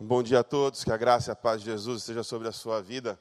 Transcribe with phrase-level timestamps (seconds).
[0.00, 2.48] Um bom dia a todos, que a graça e a paz de Jesus esteja sobre
[2.48, 3.16] a sua vida.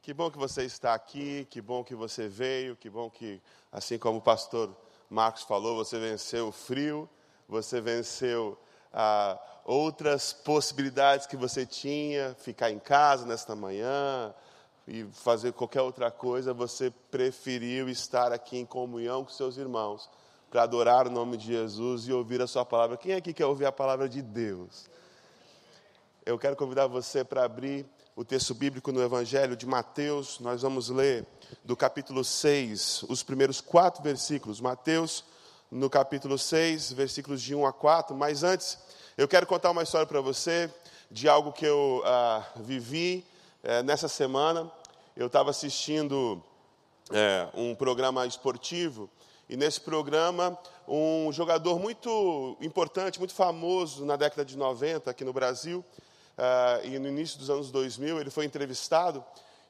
[0.00, 3.98] Que bom que você está aqui, que bom que você veio, que bom que, assim
[3.98, 4.74] como o pastor
[5.10, 7.06] Marcos falou, você venceu o frio,
[7.46, 8.58] você venceu
[8.90, 14.34] ah, outras possibilidades que você tinha, ficar em casa nesta manhã
[14.88, 20.08] e fazer qualquer outra coisa, você preferiu estar aqui em comunhão com seus irmãos
[20.50, 22.96] para adorar o nome de Jesus e ouvir a sua palavra.
[22.96, 24.88] Quem aqui quer ouvir a palavra de Deus?
[26.26, 27.84] Eu quero convidar você para abrir
[28.16, 30.40] o texto bíblico no Evangelho de Mateus.
[30.40, 31.26] Nós vamos ler
[31.62, 34.58] do capítulo 6, os primeiros quatro versículos.
[34.58, 35.22] Mateus,
[35.70, 38.16] no capítulo 6, versículos de 1 a 4.
[38.16, 38.78] Mas antes,
[39.18, 40.72] eu quero contar uma história para você
[41.10, 43.22] de algo que eu ah, vivi
[43.62, 44.72] eh, nessa semana.
[45.14, 46.42] Eu estava assistindo
[47.12, 49.10] eh, um programa esportivo
[49.46, 55.32] e nesse programa um jogador muito importante, muito famoso na década de 90 aqui no
[55.34, 55.84] Brasil,
[56.38, 59.24] uh, e no início dos anos 2000 ele foi entrevistado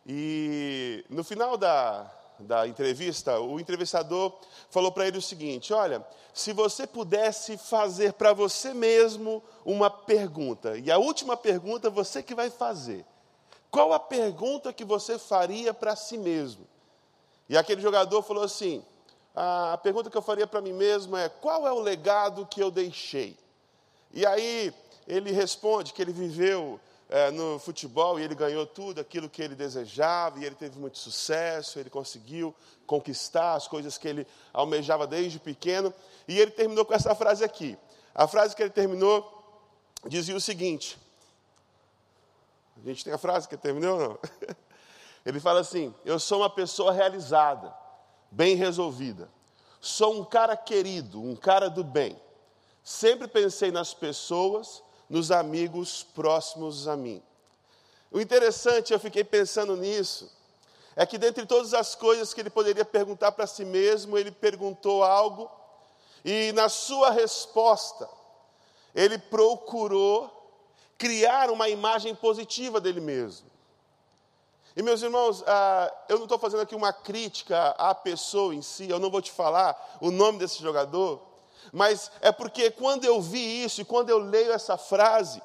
[0.06, 4.32] e no final da, da entrevista, o entrevistador
[4.70, 10.76] falou para ele o seguinte: Olha, se você pudesse fazer para você mesmo uma pergunta,
[10.76, 13.04] e a última pergunta você que vai fazer,
[13.70, 16.66] qual a pergunta que você faria para si mesmo?
[17.48, 18.84] E aquele jogador falou assim:
[19.34, 22.70] A pergunta que eu faria para mim mesmo é: qual é o legado que eu
[22.70, 23.38] deixei?
[24.12, 24.72] E aí
[25.06, 29.54] ele responde que ele viveu é, no futebol e ele ganhou tudo aquilo que ele
[29.54, 32.54] desejava, e ele teve muito sucesso, ele conseguiu
[32.86, 35.92] conquistar as coisas que ele almejava desde pequeno.
[36.26, 37.76] E ele terminou com essa frase aqui.
[38.14, 39.30] A frase que ele terminou
[40.06, 40.98] dizia o seguinte:
[42.76, 44.18] a gente tem a frase que terminou não?
[45.24, 47.74] Ele fala assim: Eu sou uma pessoa realizada,
[48.30, 49.28] bem resolvida.
[49.80, 52.20] Sou um cara querido, um cara do bem.
[52.82, 54.82] Sempre pensei nas pessoas
[55.14, 57.22] nos amigos próximos a mim.
[58.10, 60.28] O interessante, eu fiquei pensando nisso,
[60.96, 65.04] é que dentre todas as coisas que ele poderia perguntar para si mesmo, ele perguntou
[65.04, 65.48] algo,
[66.24, 68.08] e na sua resposta,
[68.92, 70.28] ele procurou
[70.98, 73.48] criar uma imagem positiva dele mesmo.
[74.74, 78.90] E meus irmãos, ah, eu não estou fazendo aqui uma crítica à pessoa em si,
[78.90, 81.22] eu não vou te falar o nome desse jogador,
[81.72, 85.42] mas é porque quando eu vi isso e quando eu leio essa frase,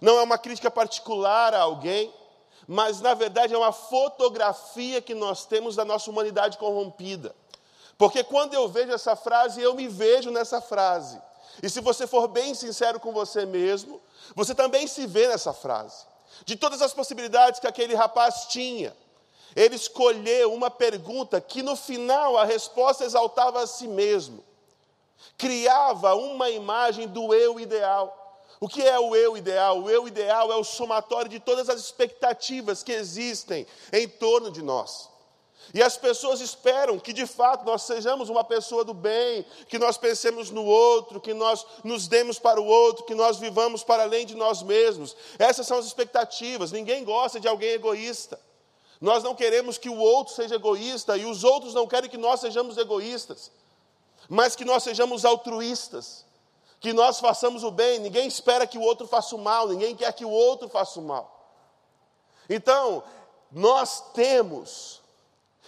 [0.00, 2.12] não é uma crítica particular a alguém,
[2.66, 7.34] mas na verdade é uma fotografia que nós temos da nossa humanidade corrompida.
[7.96, 11.20] Porque quando eu vejo essa frase, eu me vejo nessa frase.
[11.62, 14.00] E se você for bem sincero com você mesmo,
[14.34, 16.06] você também se vê nessa frase.
[16.44, 18.94] De todas as possibilidades que aquele rapaz tinha,
[19.56, 24.44] ele escolheu uma pergunta que no final a resposta exaltava a si mesmo
[25.36, 28.18] criava uma imagem do eu ideal.
[28.60, 29.82] O que é o eu ideal?
[29.82, 34.62] O eu ideal é o somatório de todas as expectativas que existem em torno de
[34.62, 35.08] nós.
[35.72, 39.98] E as pessoas esperam que de fato nós sejamos uma pessoa do bem, que nós
[39.98, 44.26] pensemos no outro, que nós nos demos para o outro, que nós vivamos para além
[44.26, 45.14] de nós mesmos.
[45.38, 46.72] Essas são as expectativas.
[46.72, 48.40] Ninguém gosta de alguém egoísta.
[49.00, 52.40] Nós não queremos que o outro seja egoísta e os outros não querem que nós
[52.40, 53.52] sejamos egoístas
[54.28, 56.26] mas que nós sejamos altruístas,
[56.80, 60.12] que nós façamos o bem, ninguém espera que o outro faça o mal, ninguém quer
[60.12, 61.34] que o outro faça o mal.
[62.48, 63.02] Então,
[63.50, 65.00] nós temos,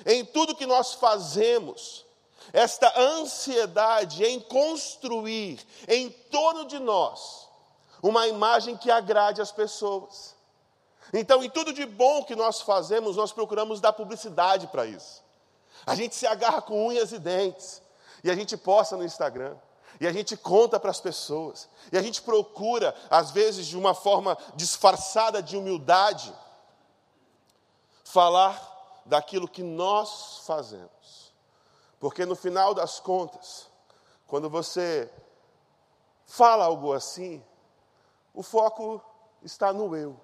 [0.04, 2.04] em tudo que nós fazemos,
[2.52, 7.48] esta ansiedade em construir em torno de nós
[8.02, 10.34] uma imagem que agrade as pessoas.
[11.12, 15.22] Então, em tudo de bom que nós fazemos, nós procuramos dar publicidade para isso.
[15.86, 17.82] A gente se agarra com unhas e dentes
[18.22, 19.56] e a gente posta no Instagram,
[20.00, 23.94] e a gente conta para as pessoas, e a gente procura, às vezes de uma
[23.94, 26.34] forma disfarçada de humildade,
[28.04, 31.32] falar daquilo que nós fazemos.
[31.98, 33.68] Porque no final das contas,
[34.26, 35.12] quando você
[36.26, 37.44] fala algo assim,
[38.32, 39.02] o foco
[39.42, 40.18] está no eu.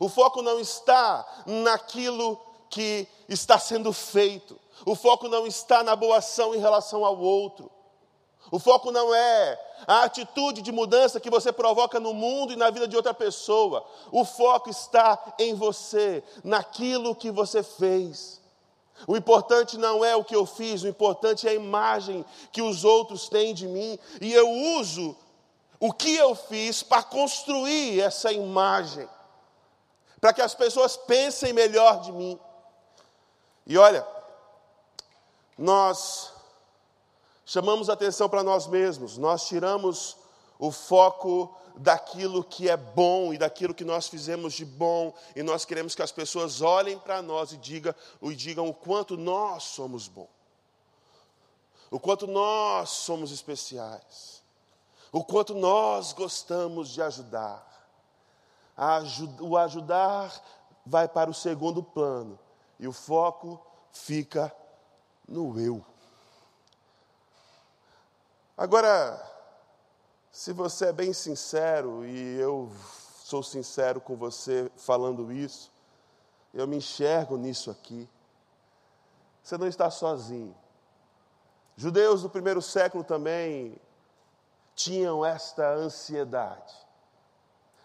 [0.00, 4.58] O foco não está naquilo que está sendo feito.
[4.84, 7.70] O foco não está na boa ação em relação ao outro.
[8.50, 12.70] O foco não é a atitude de mudança que você provoca no mundo e na
[12.70, 13.84] vida de outra pessoa.
[14.12, 18.40] O foco está em você, naquilo que você fez.
[19.08, 22.84] O importante não é o que eu fiz, o importante é a imagem que os
[22.84, 23.98] outros têm de mim.
[24.20, 24.48] E eu
[24.78, 25.16] uso
[25.80, 29.08] o que eu fiz para construir essa imagem,
[30.20, 32.38] para que as pessoas pensem melhor de mim.
[33.66, 34.06] E olha,
[35.56, 36.32] nós
[37.44, 40.16] chamamos atenção para nós mesmos, nós tiramos
[40.58, 45.64] o foco daquilo que é bom e daquilo que nós fizemos de bom, e nós
[45.64, 50.08] queremos que as pessoas olhem para nós e digam, e digam o quanto nós somos
[50.08, 50.28] bons,
[51.90, 54.42] o quanto nós somos especiais,
[55.12, 57.72] o quanto nós gostamos de ajudar.
[59.40, 60.32] O ajudar
[60.84, 62.36] vai para o segundo plano
[62.80, 64.52] e o foco fica
[65.28, 65.84] no eu.
[68.56, 69.20] Agora,
[70.30, 72.70] se você é bem sincero, e eu
[73.22, 75.72] sou sincero com você falando isso,
[76.52, 78.08] eu me enxergo nisso aqui.
[79.42, 80.54] Você não está sozinho.
[81.76, 83.76] Judeus do primeiro século também
[84.74, 86.83] tinham esta ansiedade.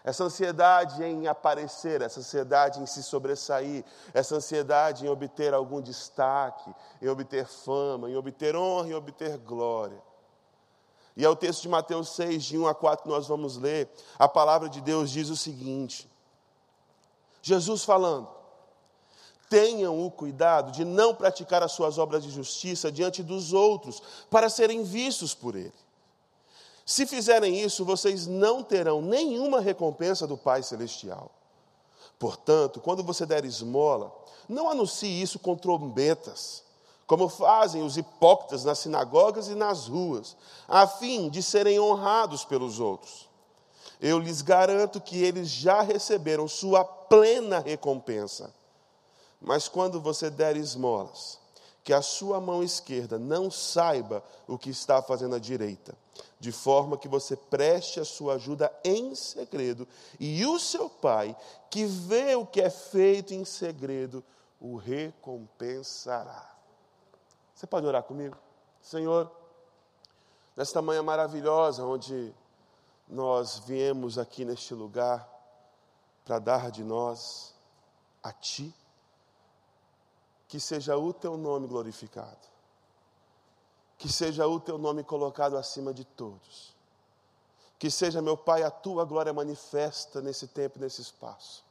[0.02, 6.74] Essa ansiedade em aparecer, essa ansiedade em se sobressair, essa ansiedade em obter algum destaque,
[7.02, 10.00] em obter fama, em obter honra, em obter glória.
[11.16, 13.90] E é o texto de Mateus 6, de 1 a 4, que nós vamos ler.
[14.18, 16.10] A palavra de Deus diz o seguinte:
[17.42, 18.28] Jesus falando,
[19.50, 24.48] tenham o cuidado de não praticar as suas obras de justiça diante dos outros, para
[24.48, 25.74] serem vistos por ele.
[26.90, 31.30] Se fizerem isso, vocês não terão nenhuma recompensa do Pai Celestial.
[32.18, 34.12] Portanto, quando você der esmola,
[34.48, 36.64] não anuncie isso com trombetas
[37.06, 42.80] como fazem os hipócritas nas sinagogas e nas ruas, a fim de serem honrados pelos
[42.80, 43.28] outros.
[44.00, 48.52] Eu lhes garanto que eles já receberam sua plena recompensa.
[49.40, 51.39] Mas quando você der esmolas,
[51.90, 55.92] que a sua mão esquerda não saiba o que está fazendo a direita,
[56.38, 59.88] de forma que você preste a sua ajuda em segredo,
[60.20, 61.36] e o seu pai,
[61.68, 64.22] que vê o que é feito em segredo,
[64.60, 66.48] o recompensará.
[67.56, 68.36] Você pode orar comigo?
[68.80, 69.28] Senhor,
[70.56, 72.32] nesta manhã maravilhosa, onde
[73.08, 75.28] nós viemos aqui neste lugar
[76.24, 77.52] para dar de nós
[78.22, 78.72] a Ti,
[80.50, 82.36] que seja o Teu nome glorificado,
[83.96, 86.74] que seja o Teu nome colocado acima de todos,
[87.78, 91.64] que seja, meu Pai, a Tua glória manifesta nesse tempo, nesse espaço,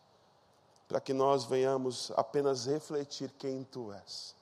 [0.87, 4.33] para que nós venhamos apenas refletir quem Tu és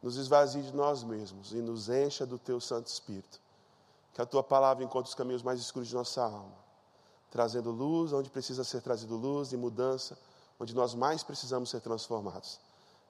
[0.00, 3.38] nos esvazie de nós mesmos e nos encha do teu Santo Espírito.
[4.14, 6.56] Que a tua palavra encontre os caminhos mais escuros de nossa alma,
[7.30, 10.16] trazendo luz onde precisa ser trazido luz e mudança
[10.58, 12.58] onde nós mais precisamos ser transformados.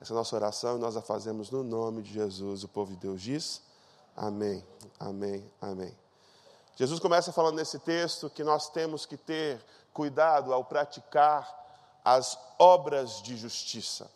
[0.01, 2.65] Essa nossa oração nós a fazemos no nome de Jesus.
[2.65, 3.61] O povo de Deus diz:
[4.17, 4.65] Amém,
[4.99, 5.95] Amém, Amém.
[6.77, 9.63] Jesus começa falando nesse texto que nós temos que ter
[9.93, 11.55] cuidado ao praticar
[12.03, 14.11] as obras de justiça.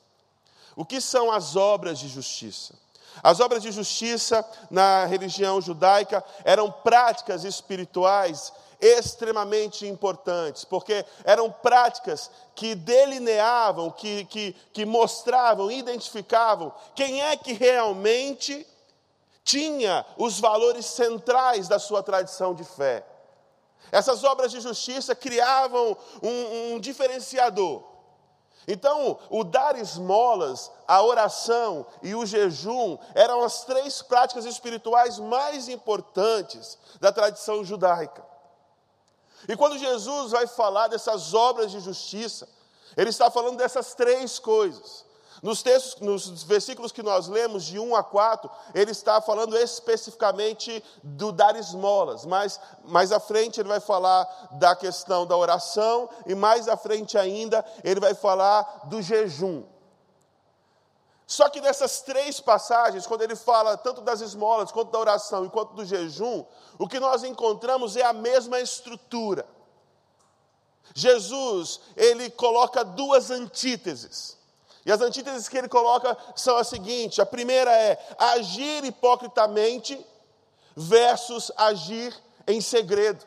[0.75, 2.75] O que são as obras de justiça?
[3.23, 12.31] As obras de justiça na religião judaica eram práticas espirituais extremamente importantes, porque eram práticas
[12.55, 18.67] que delineavam, que, que, que mostravam, identificavam quem é que realmente
[19.45, 23.05] tinha os valores centrais da sua tradição de fé.
[23.93, 27.95] Essas obras de justiça criavam um, um diferenciador.
[28.67, 35.69] Então, o dar esmolas, a oração e o jejum eram as três práticas espirituais mais
[35.69, 38.25] importantes da tradição judaica.
[39.49, 42.49] E quando Jesus vai falar dessas obras de justiça,
[42.97, 45.05] ele está falando dessas três coisas.
[45.43, 50.83] Nos textos, nos versículos que nós lemos, de 1 a 4, ele está falando especificamente
[51.03, 56.35] do dar esmolas, mas mais à frente ele vai falar da questão da oração, e
[56.35, 59.65] mais à frente ainda ele vai falar do jejum.
[61.35, 65.51] Só que nessas três passagens, quando ele fala tanto das esmolas, quanto da oração e
[65.51, 66.45] quanto do jejum,
[66.79, 69.45] o que nós encontramos é a mesma estrutura.
[70.95, 74.39] Jesus, ele coloca duas antíteses.
[74.87, 80.07] E as antíteses que ele coloca são as seguintes: a primeira é agir hipocritamente
[80.77, 83.27] versus agir em segredo.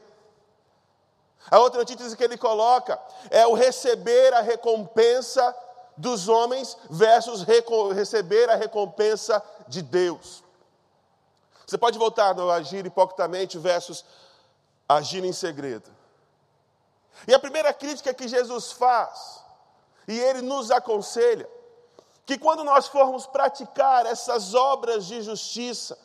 [1.52, 2.98] A outra antítese que ele coloca
[3.30, 5.54] é o receber a recompensa
[5.98, 7.44] dos homens versus
[7.94, 10.44] receber a recompensa de Deus.
[11.66, 14.06] Você pode voltar no agir hipocritamente versus
[14.88, 15.90] agir em segredo.
[17.28, 19.44] E a primeira crítica que Jesus faz
[20.08, 21.50] e ele nos aconselha
[22.26, 25.98] que quando nós formos praticar essas obras de justiça,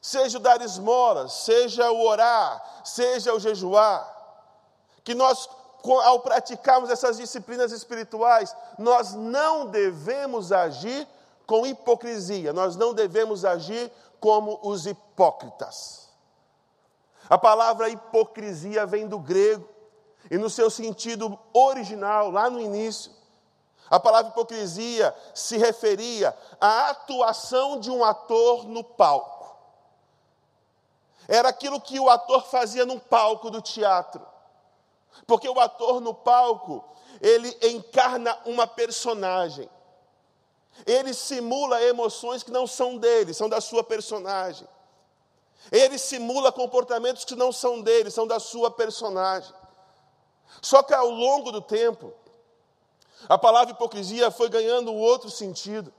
[0.00, 4.06] seja o dar esmolas, seja o orar, seja o jejuar,
[5.02, 5.48] que nós,
[5.92, 11.06] ao praticarmos essas disciplinas espirituais, nós não devemos agir
[11.46, 16.08] com hipocrisia, nós não devemos agir como os hipócritas.
[17.28, 19.68] A palavra hipocrisia vem do grego,
[20.30, 23.12] e no seu sentido original, lá no início,
[23.90, 29.54] a palavra hipocrisia se referia à atuação de um ator no palco.
[31.28, 34.33] Era aquilo que o ator fazia no palco do teatro.
[35.26, 36.84] Porque o ator no palco,
[37.20, 39.68] ele encarna uma personagem.
[40.86, 44.66] Ele simula emoções que não são dele, são da sua personagem.
[45.70, 49.54] Ele simula comportamentos que não são dele, são da sua personagem.
[50.60, 52.12] Só que ao longo do tempo,
[53.28, 55.92] a palavra hipocrisia foi ganhando outro sentido,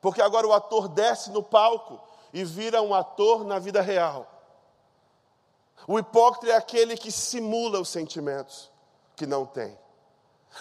[0.00, 2.00] porque agora o ator desce no palco
[2.32, 4.26] e vira um ator na vida real.
[5.86, 8.70] O hipócrita é aquele que simula os sentimentos
[9.16, 9.76] que não tem.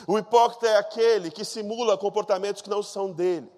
[0.07, 3.51] O hipócrita é aquele que simula comportamentos que não são dele,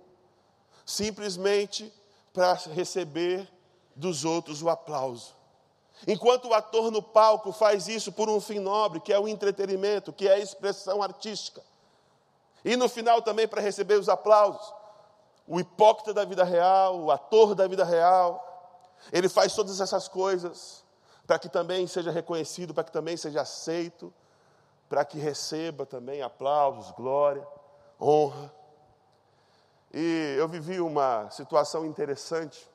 [0.85, 1.93] simplesmente
[2.33, 3.47] para receber
[3.95, 5.35] dos outros o aplauso.
[6.07, 10.11] Enquanto o ator no palco faz isso por um fim nobre, que é o entretenimento,
[10.11, 11.61] que é a expressão artística.
[12.65, 14.73] E no final também para receber os aplausos.
[15.47, 18.43] O hipócrita da vida real, o ator da vida real,
[19.11, 20.82] ele faz todas essas coisas
[21.25, 24.13] para que também seja reconhecido, para que também seja aceito,
[24.89, 27.45] para que receba também aplausos, glória,
[27.99, 28.53] honra.
[29.93, 32.69] E eu vivi uma situação interessante,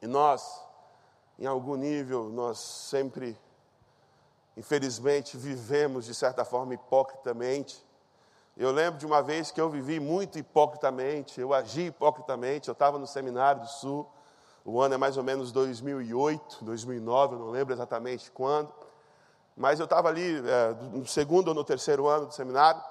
[0.00, 0.62] e nós,
[1.38, 3.36] em algum nível, nós sempre,
[4.56, 7.84] infelizmente, vivemos de certa forma hipocritamente.
[8.56, 12.98] Eu lembro de uma vez que eu vivi muito hipocritamente, eu agi hipocritamente, eu estava
[12.98, 14.06] no Seminário do Sul,
[14.64, 18.72] o ano é mais ou menos 2008, 2009, eu não lembro exatamente quando.
[19.56, 22.82] Mas eu estava ali é, no segundo ou no terceiro ano do seminário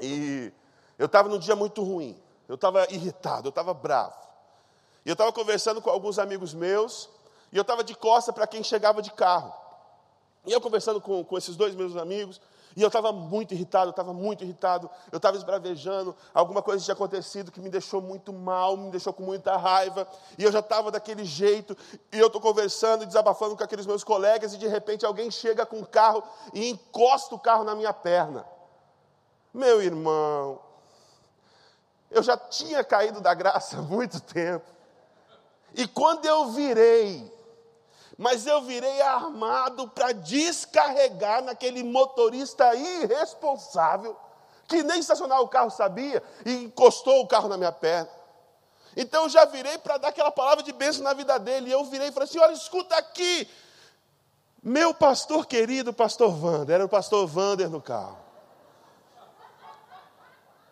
[0.00, 0.52] e
[0.98, 2.16] eu estava num dia muito ruim.
[2.48, 4.14] Eu estava irritado, eu estava bravo.
[5.04, 7.10] E eu estava conversando com alguns amigos meus
[7.52, 9.52] e eu estava de costa para quem chegava de carro.
[10.46, 12.40] E eu conversando com, com esses dois meus amigos,
[12.76, 16.94] e eu estava muito irritado, eu estava muito irritado, eu estava esbravejando, alguma coisa tinha
[16.94, 20.06] acontecido que me deixou muito mal, me deixou com muita raiva,
[20.38, 21.76] e eu já estava daquele jeito,
[22.12, 25.64] e eu estou conversando e desabafando com aqueles meus colegas, e de repente alguém chega
[25.64, 28.46] com o carro e encosta o carro na minha perna.
[29.52, 30.60] Meu irmão,
[32.10, 34.66] eu já tinha caído da graça há muito tempo,
[35.74, 37.33] e quando eu virei,
[38.16, 44.16] mas eu virei armado para descarregar naquele motorista irresponsável,
[44.68, 48.10] que nem estacionar o carro sabia, e encostou o carro na minha perna.
[48.96, 51.84] Então eu já virei para dar aquela palavra de bênção na vida dele, e eu
[51.84, 53.48] virei e falei assim: olha, escuta aqui,
[54.62, 58.18] meu pastor querido, pastor Wander, era o pastor Wander no carro.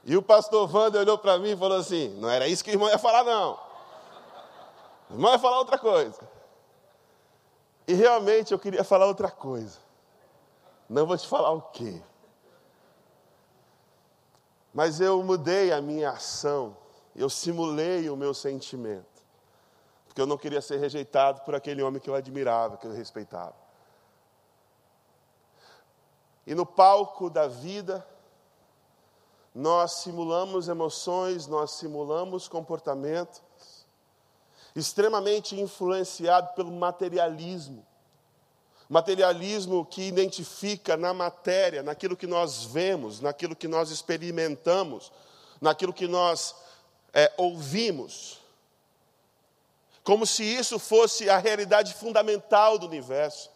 [0.04, 2.74] E o pastor Wander olhou para mim e falou assim: não era isso que o
[2.74, 3.58] irmão ia falar, não.
[5.10, 6.31] O irmão ia falar outra coisa.
[7.86, 9.78] E realmente eu queria falar outra coisa.
[10.88, 12.02] Não vou te falar o quê.
[14.72, 16.76] Mas eu mudei a minha ação.
[17.14, 19.06] Eu simulei o meu sentimento.
[20.06, 23.54] Porque eu não queria ser rejeitado por aquele homem que eu admirava, que eu respeitava.
[26.46, 28.06] E no palco da vida,
[29.54, 33.42] nós simulamos emoções, nós simulamos comportamento,
[34.74, 37.86] extremamente influenciado pelo materialismo.
[38.88, 45.10] Materialismo que identifica na matéria, naquilo que nós vemos, naquilo que nós experimentamos,
[45.60, 46.54] naquilo que nós
[47.12, 48.38] é, ouvimos.
[50.04, 53.50] Como se isso fosse a realidade fundamental do universo.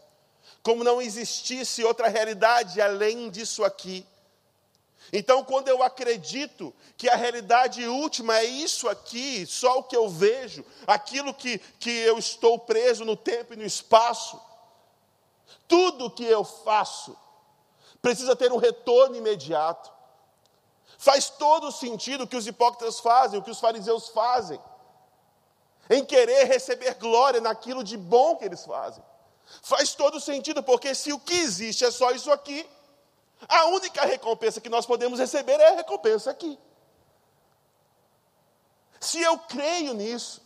[0.63, 4.07] Como não existisse outra realidade além disso aqui.
[5.13, 10.09] Então, quando eu acredito que a realidade última é isso aqui, só o que eu
[10.09, 14.41] vejo, aquilo que, que eu estou preso no tempo e no espaço,
[15.69, 17.17] tudo que eu faço
[18.03, 19.93] precisa ter um retorno imediato.
[20.99, 24.61] Faz todo sentido o que os hipócritas fazem, o que os fariseus fazem,
[25.91, 29.05] em querer receber glória naquilo de bom que eles fazem.
[29.63, 32.69] Faz todo sentido, porque se o que existe é só isso aqui,
[33.49, 36.59] a única recompensa que nós podemos receber é a recompensa aqui.
[39.01, 40.43] Se eu creio nisso,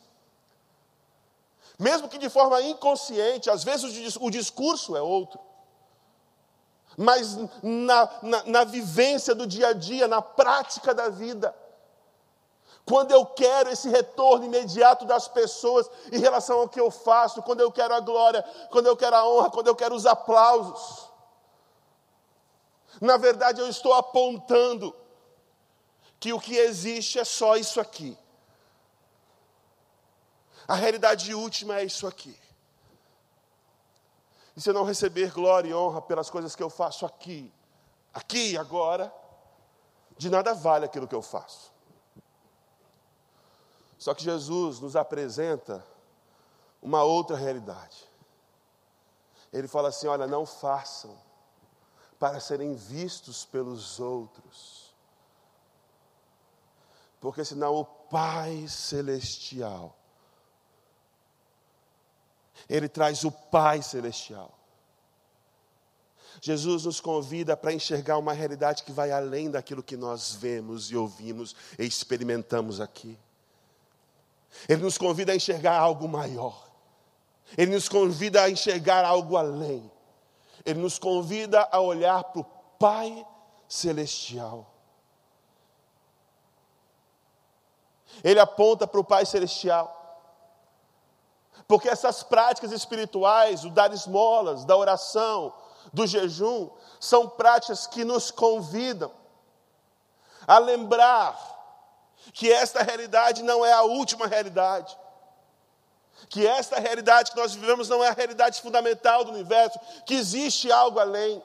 [1.79, 5.41] mesmo que de forma inconsciente, às vezes o discurso é outro,
[6.97, 11.55] mas na, na, na, vivência do dia a dia, na prática da vida,
[12.85, 17.61] quando eu quero esse retorno imediato das pessoas em relação ao que eu faço, quando
[17.61, 21.10] eu quero a glória, quando eu quero a honra, quando eu quero os aplausos,
[22.99, 24.95] na verdade, eu estou apontando
[26.19, 28.17] que o que existe é só isso aqui.
[30.67, 32.39] A realidade última é isso aqui.
[34.57, 37.53] E se eu não receber glória e honra pelas coisas que eu faço aqui,
[38.13, 39.13] aqui e agora,
[40.17, 41.73] de nada vale aquilo que eu faço.
[43.99, 45.85] Só que Jesus nos apresenta
[46.83, 48.09] uma outra realidade.
[49.53, 51.17] Ele fala assim: olha, não façam
[52.21, 54.95] para serem vistos pelos outros,
[57.19, 59.97] porque senão o Pai Celestial,
[62.69, 64.55] Ele traz o Pai Celestial.
[66.43, 70.97] Jesus nos convida para enxergar uma realidade que vai além daquilo que nós vemos e
[70.97, 73.19] ouvimos e experimentamos aqui.
[74.69, 76.71] Ele nos convida a enxergar algo maior.
[77.57, 79.91] Ele nos convida a enxergar algo além.
[80.65, 82.45] Ele nos convida a olhar para o
[82.79, 83.27] Pai
[83.69, 84.67] Celestial.
[88.23, 89.97] Ele aponta para o Pai Celestial.
[91.67, 95.55] Porque essas práticas espirituais, o dar esmolas, da oração,
[95.93, 99.13] do jejum, são práticas que nos convidam
[100.47, 101.39] a lembrar
[102.33, 104.97] que esta realidade não é a última realidade.
[106.29, 110.71] Que esta realidade que nós vivemos não é a realidade fundamental do universo, que existe
[110.71, 111.43] algo além.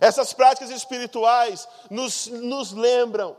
[0.00, 3.36] Essas práticas espirituais nos, nos lembram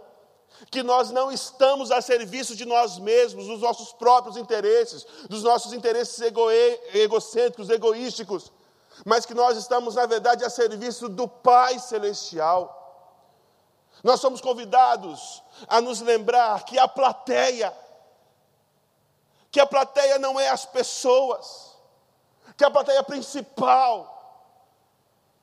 [0.69, 5.73] que nós não estamos a serviço de nós mesmos, dos nossos próprios interesses, dos nossos
[5.73, 8.51] interesses egoe, egocêntricos, egoísticos,
[9.05, 12.79] mas que nós estamos, na verdade, a serviço do Pai Celestial.
[14.03, 17.73] Nós somos convidados a nos lembrar que a plateia,
[19.53, 21.77] que a plateia não é as pessoas,
[22.57, 24.09] que a plateia principal,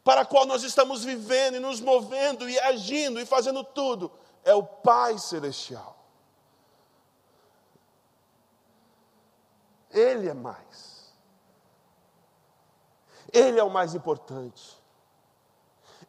[0.02, 4.10] para a qual nós estamos vivendo e nos movendo e agindo e fazendo tudo,
[4.42, 5.96] é o Pai Celestial.
[9.92, 11.14] Ele é mais.
[13.32, 14.76] Ele é o mais importante.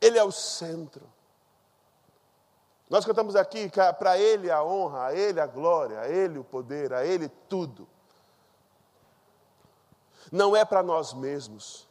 [0.01, 1.07] Ele é o centro.
[2.91, 6.43] Nós cantamos aqui que para Ele a honra, a Ele a glória, a Ele o
[6.43, 7.87] poder, a Ele tudo.
[10.29, 11.87] Não é para nós mesmos.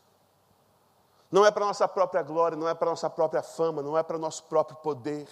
[1.32, 4.18] Não é para nossa própria glória, não é para nossa própria fama, não é para
[4.18, 5.26] nosso próprio poder.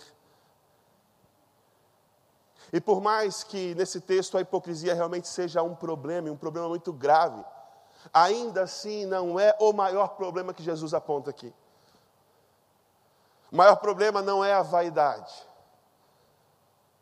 [2.72, 6.94] E por mais que nesse texto a hipocrisia realmente seja um problema, um problema muito
[6.94, 7.44] grave,
[8.10, 11.52] ainda assim não é o maior problema que Jesus aponta aqui.
[13.52, 15.47] O maior problema não é a vaidade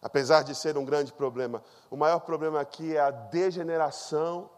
[0.06, 1.64] apesar de ser um grande problema.
[1.90, 4.48] O maior problema aqui é a degeneração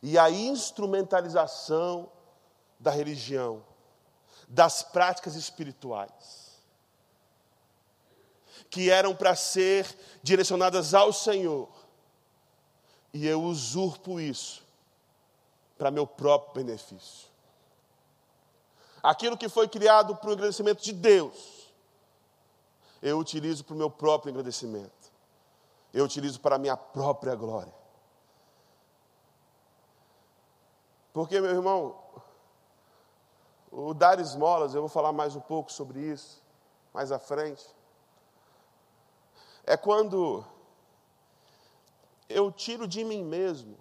[0.00, 2.08] e a instrumentalização
[2.78, 3.64] da religião,
[4.46, 6.62] das práticas espirituais,
[8.70, 11.68] que eram para ser direcionadas ao Senhor,
[13.12, 14.62] e eu usurpo isso
[15.76, 17.28] para meu próprio benefício.
[19.02, 21.61] Aquilo que foi criado para o agradecimento de Deus,
[23.02, 25.12] eu utilizo para o meu próprio agradecimento.
[25.92, 27.74] Eu utilizo para a minha própria glória.
[31.12, 31.98] Porque, meu irmão,
[33.70, 36.40] o dar esmolas, eu vou falar mais um pouco sobre isso,
[36.94, 37.66] mais à frente.
[39.64, 40.44] É quando
[42.28, 43.76] eu tiro de mim mesmo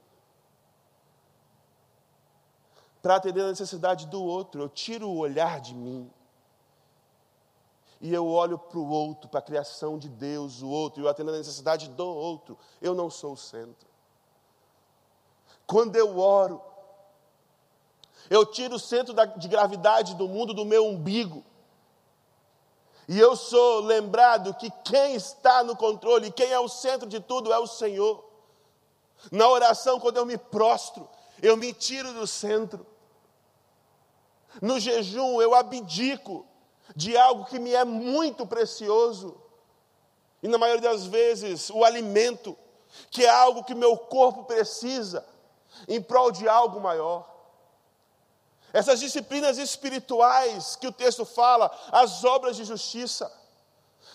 [3.02, 6.12] para atender a necessidade do outro, eu tiro o olhar de mim
[8.02, 11.10] e eu olho para o outro, para a criação de Deus, o outro, e eu
[11.10, 12.58] atendo a necessidade do outro.
[12.82, 13.88] Eu não sou o centro.
[15.68, 16.60] Quando eu oro,
[18.28, 21.46] eu tiro o centro de gravidade do mundo do meu umbigo.
[23.08, 27.54] E eu sou lembrado que quem está no controle, quem é o centro de tudo
[27.54, 28.26] é o Senhor.
[29.32, 31.08] Na oração, quando eu me prostro,
[31.40, 32.84] eu me tiro do centro.
[34.60, 36.48] No jejum, eu abdico
[36.96, 39.40] de algo que me é muito precioso.
[40.42, 42.58] E na maioria das vezes, o alimento,
[43.10, 45.26] que é algo que meu corpo precisa,
[45.88, 47.30] em prol de algo maior.
[48.74, 53.32] Essas disciplinas espirituais que o texto fala, as obras de justiça,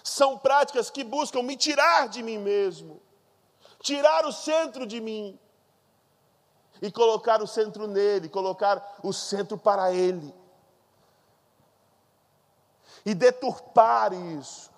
[0.02, 3.00] são práticas que buscam me tirar de mim mesmo,
[3.80, 5.38] tirar o centro de mim
[6.80, 10.34] e colocar o centro nele, colocar o centro para ele
[13.06, 14.68] e deturpar isso,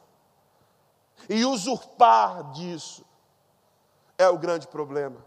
[1.31, 3.03] e usurpar disso,
[4.19, 5.25] é o grande problema.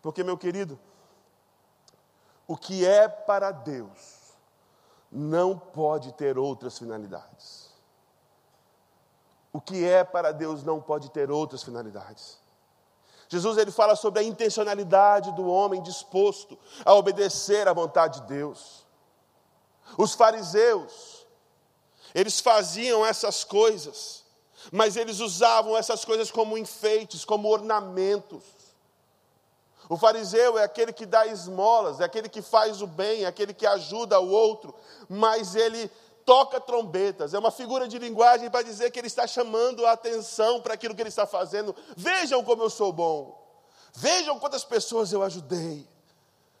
[0.00, 0.78] Porque, meu querido,
[2.46, 4.20] o que é para Deus
[5.10, 7.68] não pode ter outras finalidades.
[9.52, 12.38] O que é para Deus não pode ter outras finalidades.
[13.28, 18.86] Jesus ele fala sobre a intencionalidade do homem disposto a obedecer à vontade de Deus.
[19.96, 21.26] Os fariseus,
[22.14, 24.24] eles faziam essas coisas,
[24.72, 28.42] mas eles usavam essas coisas como enfeites, como ornamentos.
[29.88, 33.52] O fariseu é aquele que dá esmolas, é aquele que faz o bem, é aquele
[33.52, 34.72] que ajuda o outro,
[35.08, 35.90] mas ele
[36.24, 40.60] toca trombetas, é uma figura de linguagem para dizer que ele está chamando a atenção
[40.60, 41.74] para aquilo que ele está fazendo.
[41.96, 43.36] Vejam como eu sou bom,
[43.94, 45.84] vejam quantas pessoas eu ajudei.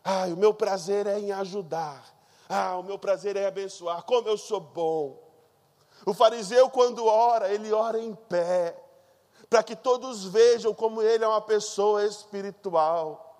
[0.02, 2.04] Ah, o meu prazer é em ajudar,
[2.52, 5.16] ah, o meu prazer é abençoar, como eu sou bom.
[6.04, 8.76] O fariseu, quando ora, ele ora em pé,
[9.48, 13.36] para que todos vejam como ele é uma pessoa espiritual,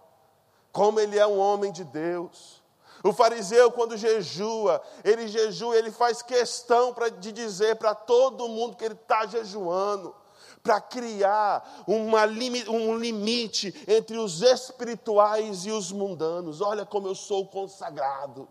[0.70, 2.62] como ele é um homem de Deus.
[3.03, 8.77] O fariseu, quando jejua, ele jejua, ele faz questão pra, de dizer para todo mundo
[8.77, 10.14] que ele está jejuando,
[10.62, 12.27] para criar uma,
[12.68, 16.61] um limite entre os espirituais e os mundanos.
[16.61, 18.46] Olha como eu sou consagrado.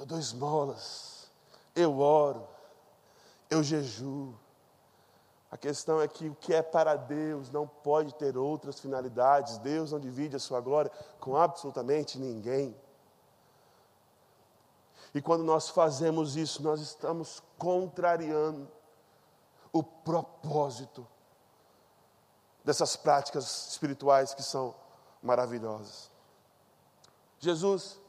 [0.00, 1.30] Eu dou esmolas,
[1.76, 2.48] eu oro,
[3.50, 4.34] eu jejuo.
[5.50, 9.58] A questão é que o que é para Deus não pode ter outras finalidades.
[9.58, 12.74] Deus não divide a sua glória com absolutamente ninguém.
[15.14, 18.66] E quando nós fazemos isso, nós estamos contrariando
[19.70, 21.06] o propósito
[22.64, 24.74] dessas práticas espirituais que são
[25.22, 26.10] maravilhosas.
[27.38, 28.00] Jesus,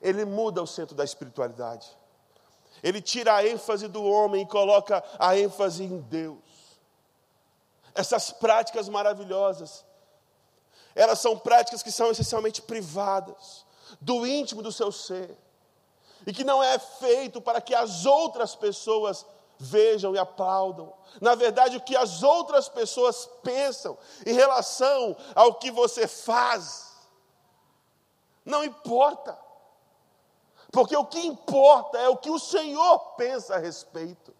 [0.00, 1.96] ele muda o centro da espiritualidade.
[2.82, 6.38] Ele tira a ênfase do homem e coloca a ênfase em Deus.
[7.94, 9.84] Essas práticas maravilhosas,
[10.94, 13.64] elas são práticas que são essencialmente privadas,
[14.00, 15.36] do íntimo do seu ser,
[16.26, 19.24] e que não é feito para que as outras pessoas
[19.58, 20.92] vejam e aplaudam.
[21.20, 26.92] Na verdade, o que as outras pessoas pensam em relação ao que você faz,
[28.44, 29.43] não importa.
[30.74, 34.34] Porque o que importa é o que o Senhor pensa a respeito.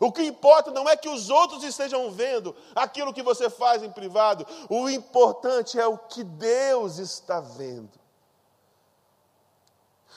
[0.00, 3.92] O que importa não é que os outros estejam vendo aquilo que você faz em
[3.92, 7.96] privado, o importante é o que Deus está vendo.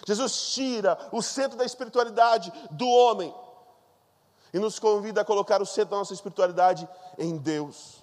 [0.07, 3.33] Jesus tira o centro da espiritualidade do homem
[4.51, 8.01] e nos convida a colocar o centro da nossa espiritualidade em Deus.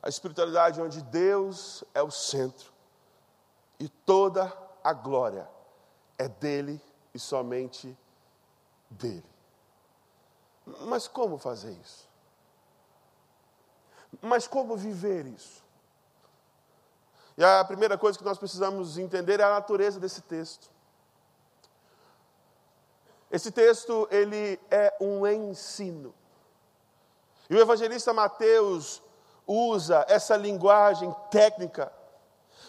[0.00, 2.73] A espiritualidade onde Deus é o centro
[3.78, 5.48] e toda a glória
[6.18, 6.80] é dele
[7.12, 7.96] e somente
[8.90, 9.24] dele.
[10.66, 12.08] Mas como fazer isso?
[14.22, 15.62] Mas como viver isso?
[17.36, 20.70] E a primeira coisa que nós precisamos entender é a natureza desse texto.
[23.30, 26.14] Esse texto, ele é um ensino.
[27.50, 29.02] E o evangelista Mateus
[29.46, 31.92] usa essa linguagem técnica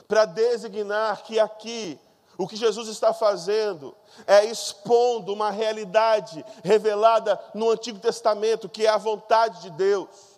[0.08, 2.00] para designar que aqui
[2.38, 3.96] o que Jesus está fazendo
[4.28, 10.36] é expondo uma realidade revelada no Antigo Testamento, que é a vontade de Deus.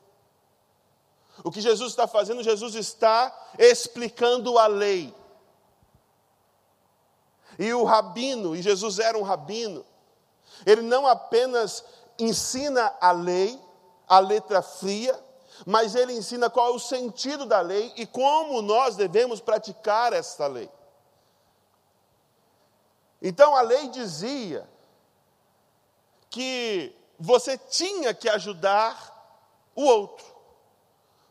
[1.43, 5.13] O que Jesus está fazendo, Jesus está explicando a lei.
[7.57, 9.83] E o rabino, e Jesus era um rabino,
[10.65, 11.83] ele não apenas
[12.19, 13.59] ensina a lei,
[14.07, 15.19] a letra fria,
[15.65, 20.47] mas ele ensina qual é o sentido da lei e como nós devemos praticar essa
[20.47, 20.69] lei.
[23.21, 24.67] Então a lei dizia
[26.29, 29.15] que você tinha que ajudar
[29.75, 30.25] o outro.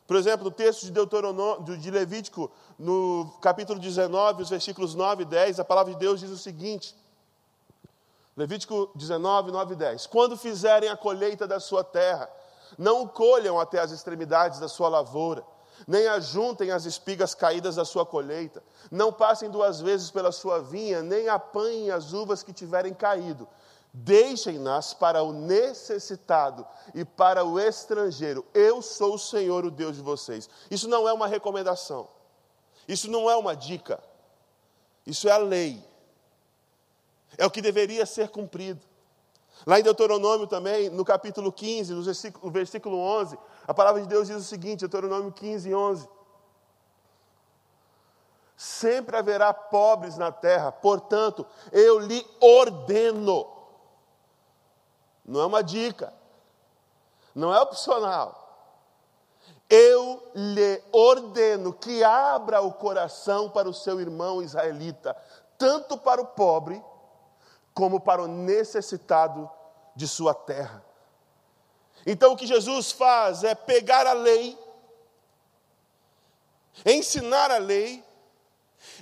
[0.05, 5.25] Por exemplo, no texto de Deuteronômio, de Levítico, no capítulo 19, os versículos 9 e
[5.25, 6.95] 10, a palavra de Deus diz o seguinte:
[8.35, 12.29] Levítico 19, 9 e 10: Quando fizerem a colheita da sua terra,
[12.77, 15.45] não colham até as extremidades da sua lavoura,
[15.87, 18.63] nem ajuntem as espigas caídas da sua colheita.
[18.89, 23.47] Não passem duas vezes pela sua vinha, nem apanhem as uvas que tiverem caído.
[23.93, 28.45] Deixem-nas para o necessitado e para o estrangeiro.
[28.53, 30.49] Eu sou o Senhor, o Deus de vocês.
[30.69, 32.07] Isso não é uma recomendação.
[32.87, 33.99] Isso não é uma dica.
[35.05, 35.83] Isso é a lei.
[37.37, 38.85] É o que deveria ser cumprido.
[39.65, 44.27] Lá em Deuteronômio também, no capítulo 15, no versículo, versículo 11, a palavra de Deus
[44.27, 46.09] diz o seguinte, Deuteronômio 15, 11.
[48.55, 53.47] Sempre haverá pobres na terra, portanto, eu lhe ordeno.
[55.25, 56.13] Não é uma dica,
[57.35, 58.45] não é opcional.
[59.69, 65.15] Eu lhe ordeno que abra o coração para o seu irmão israelita,
[65.57, 66.81] tanto para o pobre
[67.77, 69.47] como para o necessitado
[69.95, 70.83] de sua terra.
[72.07, 74.57] Então o que Jesus faz é pegar a lei,
[76.83, 78.03] ensinar a lei,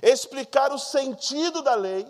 [0.02, 2.06] explicar o sentido da lei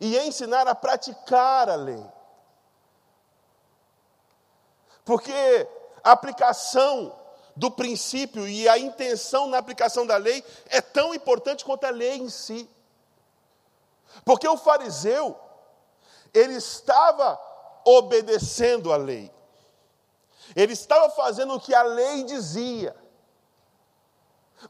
[0.00, 2.02] e ensinar a praticar a lei.
[5.04, 5.68] Porque
[6.02, 7.14] a aplicação
[7.54, 12.16] do princípio e a intenção na aplicação da lei é tão importante quanto a lei
[12.16, 12.66] em si.
[14.24, 15.38] Porque o fariseu,
[16.32, 17.40] ele estava
[17.84, 19.32] obedecendo a lei.
[20.54, 22.96] Ele estava fazendo o que a lei dizia.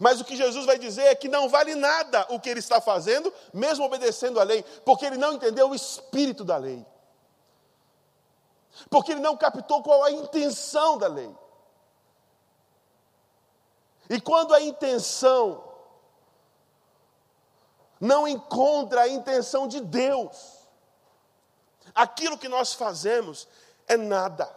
[0.01, 2.81] Mas o que Jesus vai dizer é que não vale nada o que ele está
[2.81, 6.85] fazendo, mesmo obedecendo a lei, porque ele não entendeu o espírito da lei.
[8.91, 11.35] Porque ele não captou qual a intenção da lei.
[14.09, 15.66] E quando a intenção
[18.07, 20.69] não encontra a intenção de Deus,
[21.95, 23.49] aquilo que nós fazemos
[23.89, 24.49] é nada.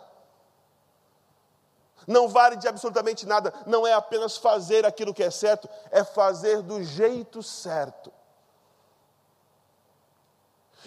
[2.08, 6.62] Não vale de absolutamente nada, não é apenas fazer aquilo que é certo, é fazer
[6.62, 8.12] do jeito certo.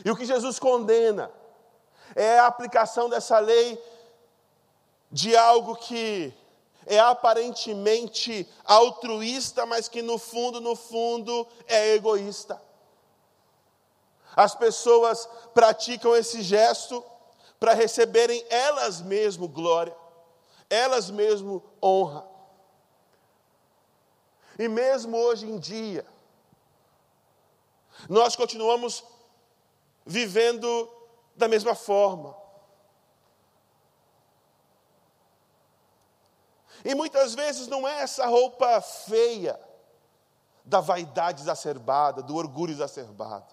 [0.05, 1.31] E o que Jesus condena
[2.15, 3.83] é a aplicação dessa lei
[5.11, 6.35] de algo que
[6.87, 12.61] é aparentemente altruísta, mas que no fundo, no fundo, é egoísta.
[14.35, 17.05] As pessoas praticam esse gesto
[17.61, 19.97] para receberem elas mesmo glória,
[20.69, 22.27] elas mesmo honra.
[24.59, 26.05] E mesmo hoje em dia,
[28.09, 29.05] nós continuamos
[30.05, 30.91] vivendo
[31.37, 32.42] da mesma forma.
[36.85, 39.59] E muitas vezes não é essa roupa feia
[40.65, 43.53] da vaidade exacerbada, do orgulho exacerbado.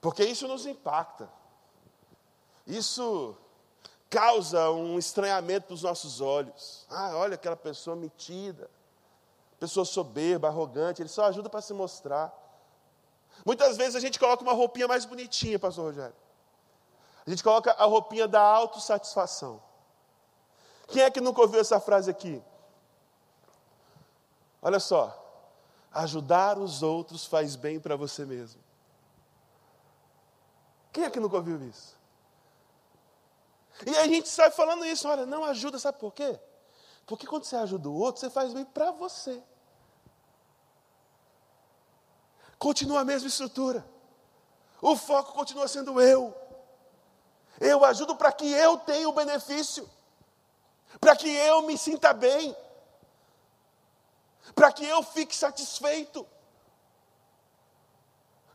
[0.00, 1.28] Porque isso nos impacta.
[2.66, 3.36] Isso
[4.08, 6.86] causa um estranhamento nos nossos olhos.
[6.90, 8.70] Ah, olha aquela pessoa metida,
[9.58, 12.32] pessoa soberba, arrogante, ele só ajuda para se mostrar.
[13.44, 16.16] Muitas vezes a gente coloca uma roupinha mais bonitinha, pastor Rogério.
[17.26, 19.62] A gente coloca a roupinha da autossatisfação.
[20.90, 22.42] Quem é que nunca ouviu essa frase aqui?
[24.60, 25.16] Olha só,
[25.92, 28.60] ajudar os outros faz bem para você mesmo.
[30.92, 31.96] Quem é que nunca ouviu isso?
[33.86, 36.38] E a gente sai falando isso, olha, não ajuda, sabe por quê?
[37.06, 39.42] Porque quando você ajuda o outro, você faz bem para você.
[42.58, 43.86] Continua a mesma estrutura.
[44.82, 46.34] O foco continua sendo eu.
[47.60, 49.88] Eu ajudo para que eu tenha o benefício
[50.98, 52.56] para que eu me sinta bem,
[54.54, 56.26] para que eu fique satisfeito.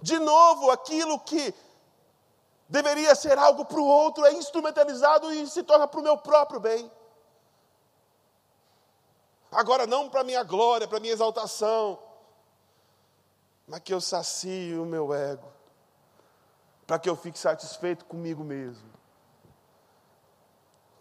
[0.01, 1.53] De novo, aquilo que
[2.67, 6.59] deveria ser algo para o outro é instrumentalizado e se torna para o meu próprio
[6.59, 6.91] bem.
[9.51, 11.97] Agora, não para minha glória, para minha exaltação,
[13.67, 15.47] mas que eu sacie o meu ego,
[16.85, 18.93] para que eu fique satisfeito comigo mesmo.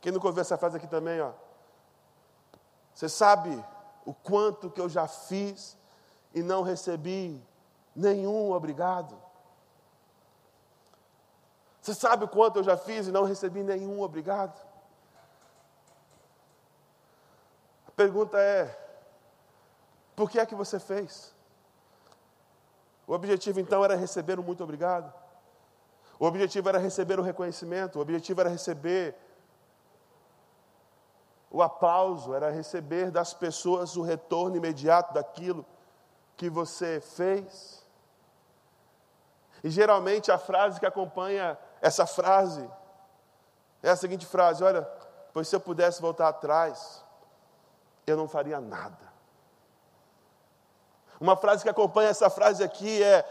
[0.05, 1.33] Quem nunca ouviu essa frase aqui também, ó?
[2.93, 3.65] Você sabe
[4.05, 5.79] o quanto que eu já fiz
[6.35, 7.43] e não recebi
[7.97, 9.19] nenhum obrigado?
[11.81, 14.61] Você sabe o quanto eu já fiz e não recebi nenhum obrigado?
[17.89, 18.79] A pergunta é:
[20.15, 21.35] por que é que você fez?
[23.07, 25.11] O objetivo então era receber um muito obrigado.
[26.19, 29.24] O objetivo era receber o reconhecimento, o objetivo era receber
[31.55, 35.65] o aplauso, era receber das pessoas o retorno imediato daquilo
[36.37, 37.81] que você fez.
[39.63, 42.69] E geralmente a frase que acompanha essa frase
[43.85, 44.83] é a seguinte frase: Olha,
[45.33, 47.05] pois se eu pudesse voltar atrás,
[48.05, 49.15] eu não faria nada.
[51.21, 53.25] Uma frase que acompanha essa frase aqui é: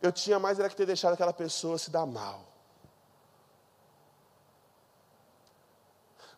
[0.00, 2.53] Eu tinha mais era que ter deixado aquela pessoa se dar mal.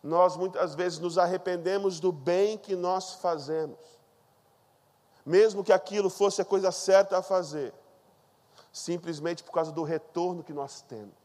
[0.03, 3.77] Nós muitas vezes nos arrependemos do bem que nós fazemos,
[5.25, 7.73] mesmo que aquilo fosse a coisa certa a fazer,
[8.71, 11.15] simplesmente por causa do retorno que nós temos.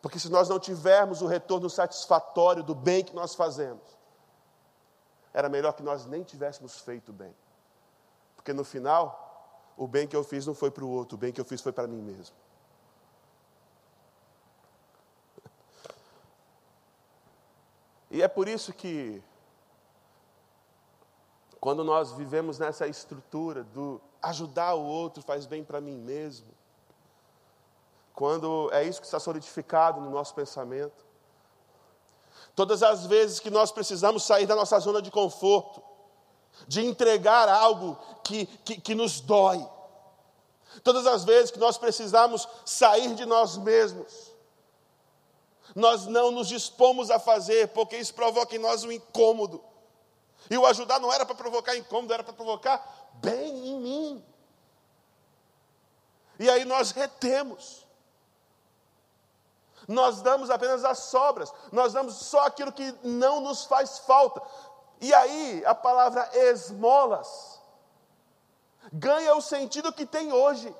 [0.00, 3.82] Porque se nós não tivermos o retorno satisfatório do bem que nós fazemos,
[5.32, 7.34] era melhor que nós nem tivéssemos feito bem.
[8.36, 11.32] Porque no final, o bem que eu fiz não foi para o outro, o bem
[11.32, 12.34] que eu fiz foi para mim mesmo.
[18.12, 19.22] E é por isso que,
[21.58, 26.46] quando nós vivemos nessa estrutura do ajudar o outro faz bem para mim mesmo,
[28.14, 31.06] quando é isso que está solidificado no nosso pensamento.
[32.54, 35.82] Todas as vezes que nós precisamos sair da nossa zona de conforto,
[36.68, 39.66] de entregar algo que, que, que nos dói,
[40.84, 44.31] todas as vezes que nós precisamos sair de nós mesmos,
[45.74, 49.62] nós não nos dispomos a fazer, porque isso provoca em nós um incômodo.
[50.50, 54.24] E o ajudar não era para provocar incômodo, era para provocar bem em mim.
[56.38, 57.86] E aí nós retemos.
[59.88, 64.40] Nós damos apenas as sobras, nós damos só aquilo que não nos faz falta.
[65.00, 67.60] E aí a palavra esmolas
[68.92, 70.74] ganha o sentido que tem hoje.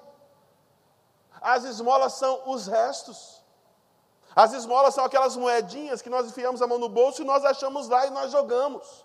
[1.41, 3.42] As esmolas são os restos.
[4.35, 7.89] As esmolas são aquelas moedinhas que nós enfiamos a mão no bolso e nós achamos
[7.89, 9.05] lá e nós jogamos.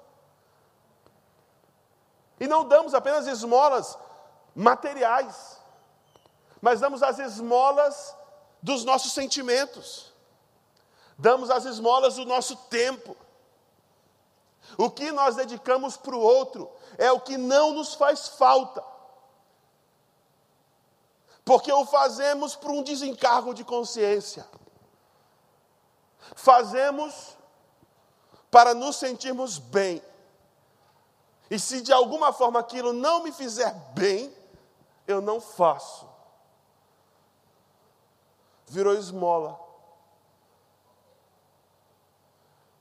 [2.39, 3.97] E não damos apenas esmolas
[4.55, 5.59] materiais,
[6.61, 8.15] mas damos as esmolas
[8.61, 10.13] dos nossos sentimentos,
[11.17, 13.15] damos as esmolas do nosso tempo.
[14.77, 18.83] O que nós dedicamos para o outro é o que não nos faz falta,
[21.43, 24.47] porque o fazemos por um desencargo de consciência,
[26.35, 27.37] fazemos
[28.49, 30.01] para nos sentirmos bem.
[31.49, 34.33] E se de alguma forma aquilo não me fizer bem,
[35.07, 36.17] eu não faço
[38.67, 39.59] virou esmola.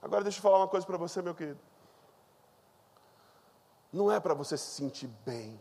[0.03, 1.61] Agora deixa eu falar uma coisa para você, meu querido.
[3.93, 5.61] Não é para você se sentir bem.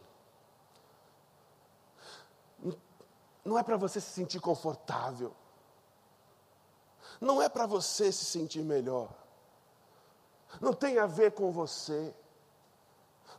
[3.44, 5.36] Não é para você se sentir confortável.
[7.20, 9.10] Não é para você se sentir melhor.
[10.60, 12.14] Não tem a ver com você.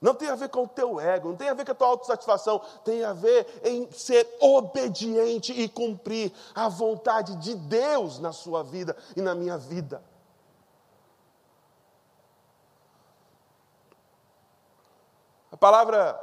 [0.00, 1.88] Não tem a ver com o teu ego, não tem a ver com a tua
[1.88, 8.62] autossatisfação, tem a ver em ser obediente e cumprir a vontade de Deus na sua
[8.62, 10.02] vida e na minha vida.
[15.50, 16.20] A palavra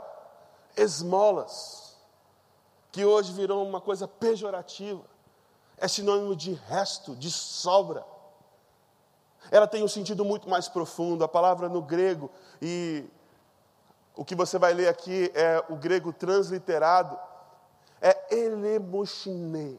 [0.77, 1.97] esmolas,
[2.91, 5.03] que hoje virou uma coisa pejorativa,
[5.83, 8.05] é sinônimo de resto, de sobra.
[9.51, 11.25] Ela tem um sentido muito mais profundo.
[11.25, 13.03] A palavra no grego e
[14.15, 17.19] o que você vai ler aqui é o grego transliterado,
[18.01, 19.77] é elemochine.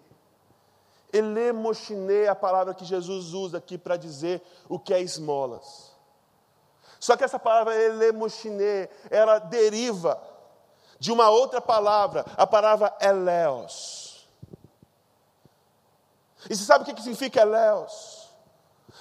[1.11, 5.91] Elemochine é a palavra que Jesus usa aqui para dizer o que é esmolas.
[7.01, 10.21] Só que essa palavra elemochine, ela deriva
[10.99, 14.04] de uma outra palavra, a palavra eleos.
[16.49, 18.29] E você sabe o que significa eleos?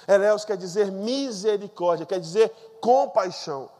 [0.08, 3.70] Eleos quer dizer misericórdia, quer dizer compaixão.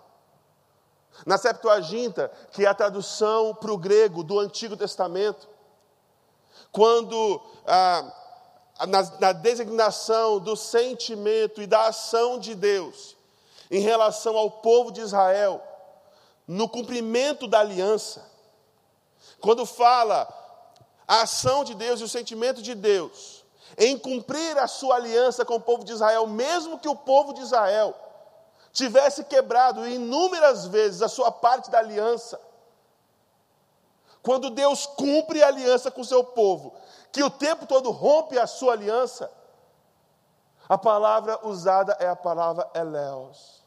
[1.25, 5.49] Na Septuaginta, que é a tradução para o grego do Antigo Testamento,
[6.73, 8.13] quando ah,
[8.87, 13.17] na, na designação do sentimento e da ação de Deus
[13.71, 15.63] em relação ao povo de Israel,
[16.47, 18.31] no cumprimento da aliança,
[19.41, 20.29] quando fala
[21.07, 23.34] a ação de Deus e o sentimento de Deus
[23.77, 27.41] em cumprir a sua aliança com o povo de Israel, mesmo que o povo de
[27.41, 27.95] Israel
[28.73, 32.41] tivesse quebrado inúmeras vezes a sua parte da aliança,
[34.23, 36.75] quando Deus cumpre a aliança com o seu povo,
[37.13, 39.31] que o tempo todo rompe a sua aliança,
[40.69, 43.63] a palavra usada é a palavra eleos.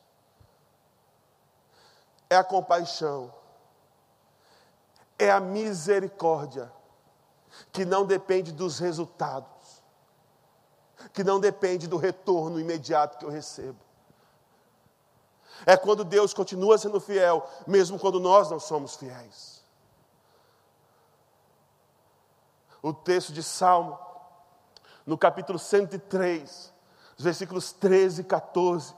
[2.29, 3.33] É a compaixão.
[5.17, 6.71] É a misericórdia
[7.71, 9.49] que não depende dos resultados,
[11.13, 13.79] que não depende do retorno imediato que eu recebo.
[15.65, 19.63] É quando Deus continua sendo fiel, mesmo quando nós não somos fiéis.
[22.81, 23.97] O texto de Salmo,
[25.05, 26.71] no capítulo 103,
[27.17, 28.93] versículos 13 e 14,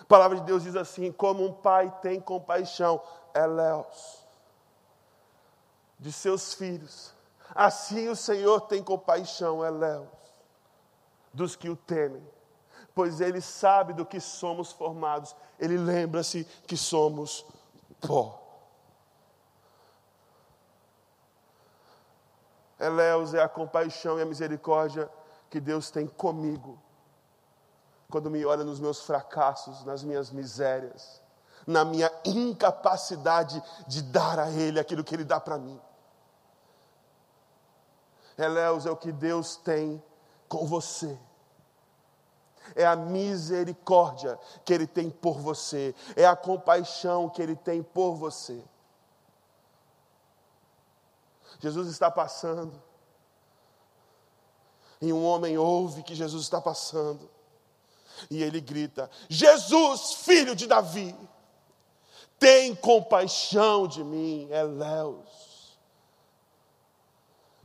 [0.00, 3.02] a palavra de Deus diz assim: Como um pai tem compaixão,
[3.34, 4.24] Eleus,
[5.98, 7.12] de seus filhos,
[7.54, 10.08] assim o Senhor tem compaixão, Eleus,
[11.34, 12.22] dos que o temem
[12.94, 17.44] pois ele sabe do que somos formados, ele lembra-se que somos
[18.00, 18.40] pó.
[22.78, 25.10] Eleus é a compaixão e a misericórdia
[25.50, 26.80] que Deus tem comigo,
[28.10, 31.20] quando me olha nos meus fracassos, nas minhas misérias,
[31.66, 35.80] na minha incapacidade de dar a Ele aquilo que Ele dá para mim.
[38.36, 40.02] Eleus é o que Deus tem
[40.56, 41.18] com você
[42.74, 48.14] é a misericórdia que Ele tem por você, é a compaixão que Ele tem por
[48.14, 48.62] você.
[51.58, 52.82] Jesus está passando,
[55.00, 57.28] E um homem ouve que Jesus está passando.
[58.30, 61.14] E ele grita: Jesus, filho de Davi,
[62.38, 65.78] tem compaixão de mim, Eleus.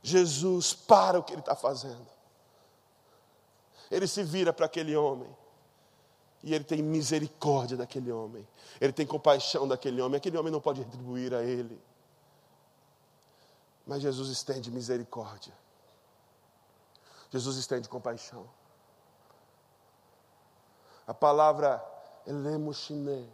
[0.02, 2.19] Jesus para o que ele está fazendo.
[3.90, 5.30] Ele se vira para aquele homem.
[6.44, 8.48] E ele tem misericórdia daquele homem.
[8.80, 10.18] Ele tem compaixão daquele homem.
[10.18, 11.82] Aquele homem não pode retribuir a ele.
[13.86, 15.54] Mas Jesus estende misericórdia.
[17.32, 18.48] Jesus estende compaixão.
[21.06, 21.84] A palavra
[22.26, 23.30] elemoshine,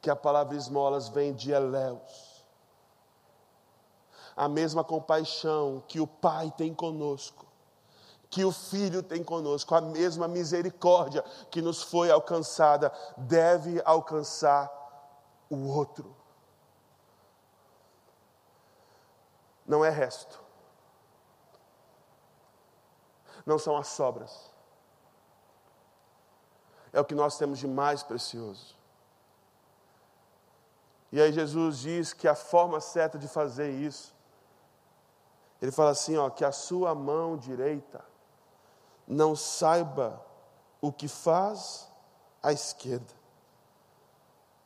[0.00, 2.44] que a palavra esmolas vem de Eléus.
[4.36, 7.47] A mesma compaixão que o Pai tem conosco,
[8.30, 14.70] que o Filho tem conosco, a mesma misericórdia que nos foi alcançada, deve alcançar
[15.48, 16.14] o outro.
[19.66, 20.42] Não é resto.
[23.46, 24.48] Não são as sobras
[26.92, 28.76] é o que nós temos de mais precioso.
[31.10, 34.14] E aí Jesus diz que a forma certa de fazer isso,
[35.60, 38.04] ele fala assim, ó, que a sua mão direita
[39.08, 40.22] não saiba
[40.80, 41.88] o que faz
[42.42, 43.16] a esquerda.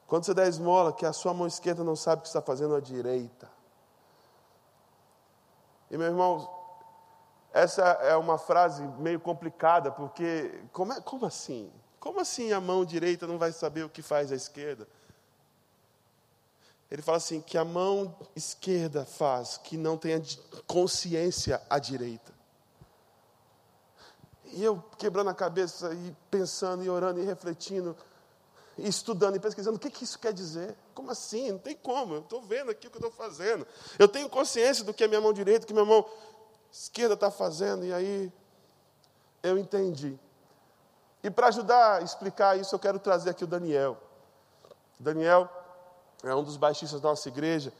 [0.06, 2.74] Quando você dá esmola, que a sua mão esquerda não sabe o que está fazendo
[2.74, 3.50] a direita.
[5.90, 6.50] E meu irmão,
[7.52, 11.72] essa é uma frase meio complicada, porque como, é, como assim?
[12.00, 14.88] Como assim a mão direita não vai saber o que faz a esquerda?
[16.90, 20.20] Ele fala assim: que a mão esquerda faz, que não tenha
[20.66, 22.41] consciência à direita.
[24.52, 27.96] E eu quebrando a cabeça e pensando e orando e refletindo,
[28.78, 30.76] e estudando e pesquisando, o que, que isso quer dizer?
[30.94, 31.52] Como assim?
[31.52, 33.66] Não tem como, eu estou vendo aqui o que eu estou fazendo.
[33.98, 36.04] Eu tenho consciência do que a minha mão direita, do que a minha mão
[36.70, 38.32] esquerda está fazendo, e aí
[39.42, 40.18] eu entendi
[41.22, 43.96] e para ajudar a explicar isso, eu quero trazer aqui o Daniel.
[44.98, 45.48] Daniel
[46.24, 47.72] é um dos baixistas da nossa igreja.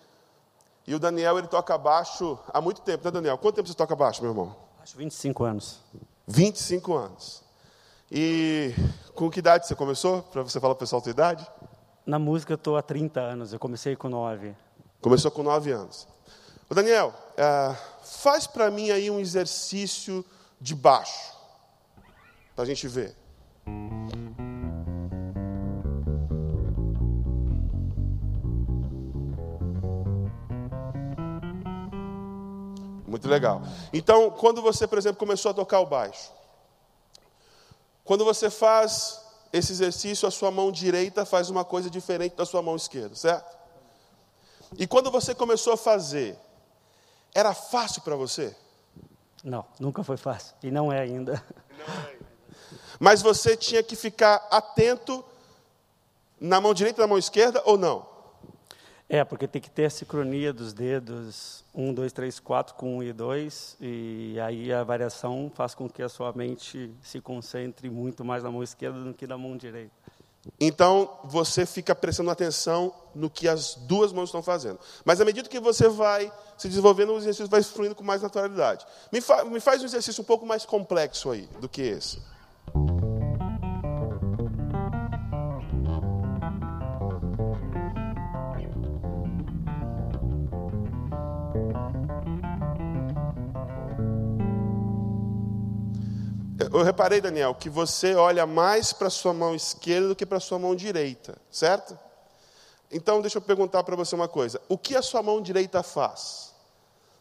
[0.87, 3.39] E o Daniel, ele toca baixo há muito tempo, né, Daniel?
[3.39, 4.55] Quanto tempo você toca baixo, meu irmão?
[4.81, 5.81] Acho 25 anos.
[6.27, 7.43] 25 anos.
[8.11, 8.75] E
[9.15, 10.23] com que idade você começou?
[10.23, 11.47] Para você falar para o pessoal a sua idade?
[12.05, 14.55] Na música eu estou há 30 anos, eu comecei com 9.
[15.01, 16.07] Começou com 9 anos.
[16.69, 20.25] O Daniel, uh, faz para mim aí um exercício
[20.61, 21.37] de baixo,
[22.55, 23.17] para a gente ver.
[33.23, 33.63] Muito legal.
[33.93, 36.33] Então, quando você, por exemplo, começou a tocar o baixo,
[38.03, 42.61] quando você faz esse exercício, a sua mão direita faz uma coisa diferente da sua
[42.61, 43.57] mão esquerda, certo?
[44.77, 46.37] E quando você começou a fazer,
[47.33, 48.57] era fácil para você?
[49.45, 50.57] Não, nunca foi fácil.
[50.61, 51.45] E não é ainda.
[51.79, 52.27] Não é ainda.
[52.99, 55.25] Mas você tinha que ficar atento
[56.41, 58.05] na mão direita e na mão esquerda ou não?
[59.13, 63.03] É, porque tem que ter a sincronia dos dedos, um, dois, três, quatro, com um
[63.03, 68.25] e dois, e aí a variação faz com que a sua mente se concentre muito
[68.25, 69.93] mais na mão esquerda do que na mão direita.
[70.59, 74.79] Então, você fica prestando atenção no que as duas mãos estão fazendo.
[75.05, 78.87] Mas, à medida que você vai se desenvolvendo, o exercício vai fluindo com mais naturalidade.
[79.13, 82.19] Me, fa me faz um exercício um pouco mais complexo aí do que esse.
[96.73, 100.39] Eu reparei, Daniel, que você olha mais para a sua mão esquerda do que para
[100.39, 101.99] a sua mão direita, certo?
[102.91, 106.53] Então, deixa eu perguntar para você uma coisa: o que a sua mão direita faz?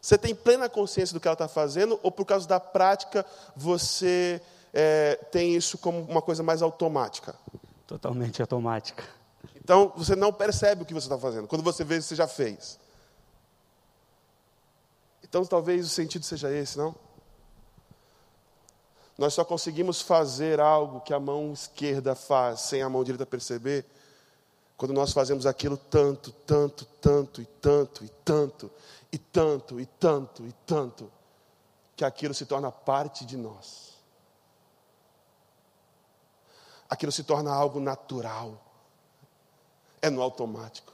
[0.02, 3.26] Você tem plena consciência do que ela está fazendo, ou por causa da prática
[3.56, 4.42] você
[4.74, 7.36] é, tem isso como uma coisa mais automática?
[7.86, 9.04] Totalmente automática.
[9.56, 11.48] Então, você não percebe o que você está fazendo.
[11.48, 12.80] Quando você vê, você já fez.
[15.24, 16.96] Então, talvez o sentido seja esse, não?
[19.22, 23.86] Nós só conseguimos fazer algo que a mão esquerda faz, sem a mão direita perceber,
[24.76, 28.72] quando nós fazemos aquilo tanto, tanto, tanto e tanto e tanto
[29.12, 31.12] e tanto e tanto e tanto,
[31.96, 33.94] que aquilo se torna parte de nós.
[36.90, 38.60] Aquilo se torna algo natural.
[40.02, 40.94] É no automático.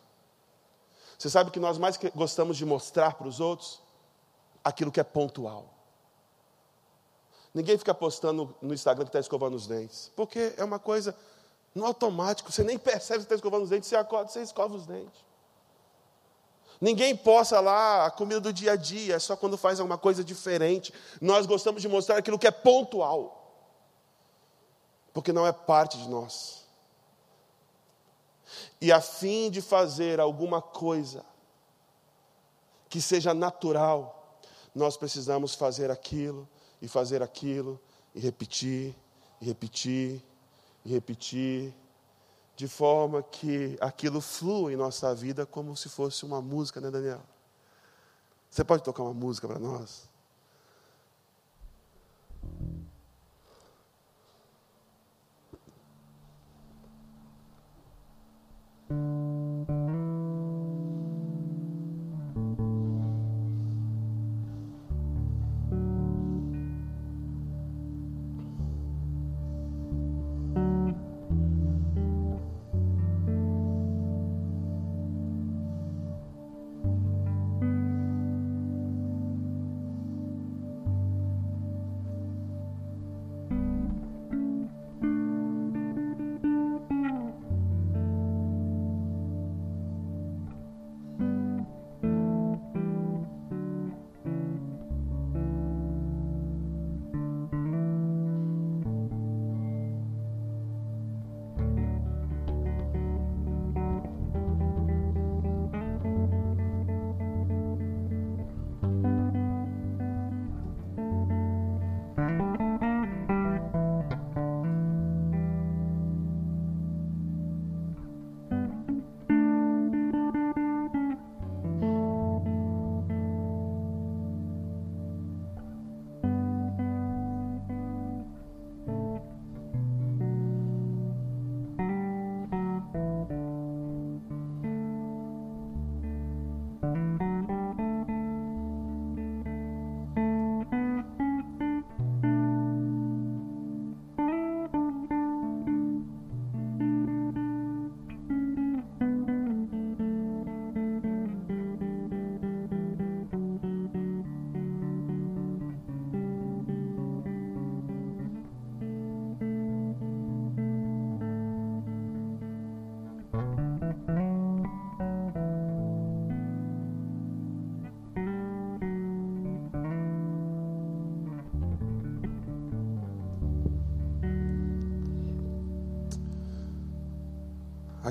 [1.18, 3.82] Você sabe que nós mais gostamos de mostrar para os outros
[4.66, 5.77] aquilo que é pontual.
[7.58, 10.12] Ninguém fica postando no Instagram que está escovando os dentes.
[10.16, 11.16] Porque é uma coisa
[11.74, 12.52] no automático.
[12.52, 15.26] Você nem percebe que está escovando os dentes, você acorda, você escova os dentes.
[16.80, 20.24] Ninguém possa lá a comida do dia a dia, é só quando faz alguma coisa
[20.24, 20.94] diferente.
[21.20, 23.52] Nós gostamos de mostrar aquilo que é pontual,
[25.12, 26.64] porque não é parte de nós.
[28.80, 31.26] E a fim de fazer alguma coisa
[32.88, 34.38] que seja natural,
[34.76, 36.48] nós precisamos fazer aquilo
[36.82, 37.80] e fazer aquilo
[38.14, 38.96] e repetir
[39.42, 40.24] e repetir
[40.84, 41.74] e repetir
[42.56, 47.22] de forma que aquilo flua em nossa vida como se fosse uma música, né, Daniel?
[48.50, 50.10] Você pode tocar uma música para nós?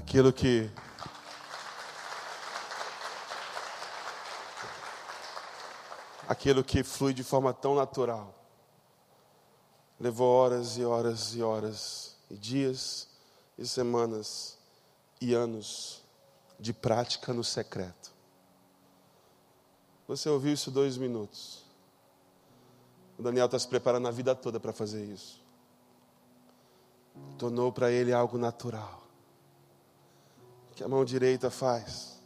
[0.07, 0.71] Aquilo que
[6.29, 8.33] aquilo que flui de forma tão natural.
[9.99, 13.09] Levou horas e horas e horas, e dias
[13.59, 14.57] e semanas
[15.21, 16.03] e anos
[16.61, 18.13] de prática no secreto.
[20.07, 21.65] Você ouviu isso dois minutos.
[23.19, 25.43] O Daniel está se preparando a vida toda para fazer isso.
[27.37, 29.06] Tornou para ele algo natural
[30.77, 32.21] que a mão direita faz,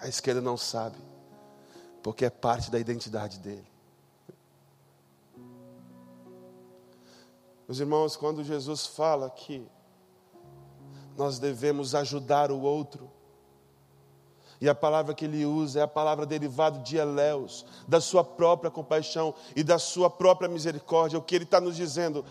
[0.00, 0.96] a esquerda não sabe,
[2.04, 3.66] porque é parte da identidade dele.
[7.66, 9.68] Meus irmãos, quando Jesus fala que
[11.16, 13.10] nós devemos ajudar o outro,
[14.60, 18.70] e a palavra que ele usa é a palavra derivada de Eleus, da sua própria
[18.70, 21.18] compaixão e da sua própria misericórdia.
[21.18, 22.24] O que ele está nos dizendo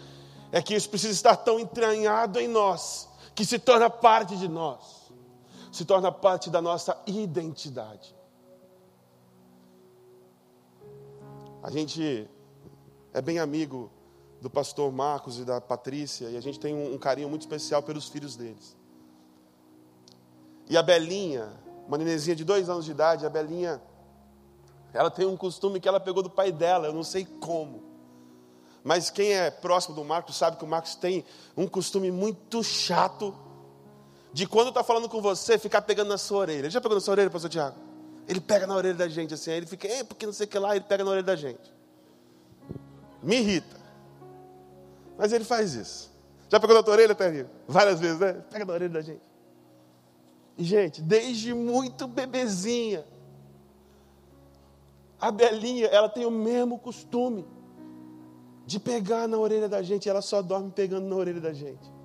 [0.53, 4.97] é que isso precisa estar tão entranhado em nós, que se torna parte de nós
[5.78, 8.15] se torna parte da nossa identidade.
[11.61, 12.28] A gente
[13.13, 13.91] é bem amigo
[14.41, 18.09] do pastor Marcos e da Patrícia, e a gente tem um, carinho muito especial pelos
[18.09, 18.75] filhos deles.
[20.67, 21.47] E a Belinha,
[21.88, 23.80] uma nenezinha de dois anos de idade, a Belinha,
[24.93, 27.84] ela tem um costume que ela pegou do pai dela, eu não sei como.
[28.84, 31.23] Mas quem é próximo do Marcos sabe que o Marcos tem
[31.55, 33.36] um costume muito chato
[34.38, 36.59] de quando está falando com você, ficar pegando na sua orelha.
[36.59, 37.75] Ele já pegou na sua orelha, pastor Tiago?
[38.27, 40.47] Ele pega na orelha da gente assim, aí ele fica, é, porque não sei o
[40.47, 41.73] que lá, ele pega na orelha da gente.
[43.23, 43.75] Me irrita.
[45.17, 46.11] Mas ele faz isso.
[46.49, 47.49] Já pegou na tua orelha, Terrinho?
[47.67, 48.33] Várias vezes, né?
[48.51, 49.23] Pega na orelha da gente.
[50.55, 53.03] E, gente, desde muito bebezinha,
[55.19, 57.43] a Belinha, ela tem o mesmo costume
[58.67, 61.97] de pegar na orelha da gente, ela só dorme pegando na orelha da gente.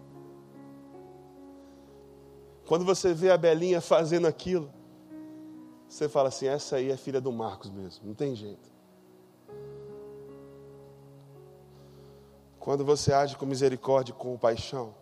[2.73, 4.73] Quando você vê a Belinha fazendo aquilo,
[5.87, 8.73] você fala assim: essa aí é filha do Marcos mesmo, não tem jeito.
[12.59, 14.95] Quando você age com misericórdia e com paixão,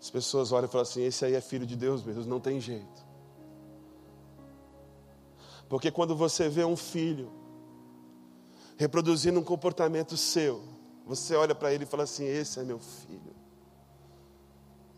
[0.00, 2.58] as pessoas olham e falam assim: esse aí é filho de Deus mesmo, não tem
[2.58, 3.06] jeito.
[5.68, 7.30] Porque quando você vê um filho
[8.78, 10.62] reproduzindo um comportamento seu,
[11.04, 13.37] você olha para ele e fala assim: Esse é meu filho.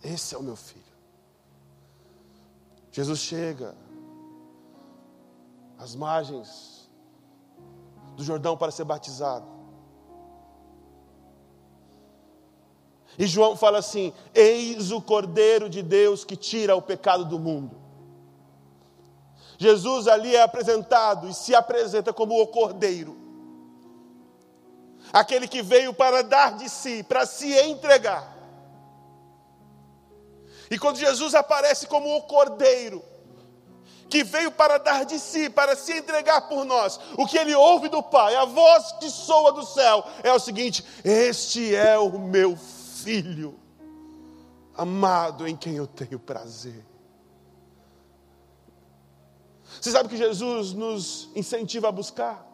[0.02, 0.80] Esse é o meu filho.
[2.90, 3.74] Jesus chega
[5.78, 6.90] às margens
[8.16, 9.46] do Jordão para ser batizado.
[13.18, 17.76] E João fala assim: Eis o Cordeiro de Deus que tira o pecado do mundo.
[19.58, 23.14] Jesus ali é apresentado e se apresenta como o Cordeiro,
[25.12, 28.39] aquele que veio para dar de si, para se entregar.
[30.70, 33.02] E quando Jesus aparece como o Cordeiro,
[34.08, 37.88] que veio para dar de si, para se entregar por nós, o que ele ouve
[37.88, 42.56] do Pai, a voz que soa do céu, é o seguinte: Este é o meu
[42.56, 43.58] filho,
[44.76, 46.86] amado em quem eu tenho prazer.
[49.80, 52.46] Você sabe que Jesus nos incentiva a buscar?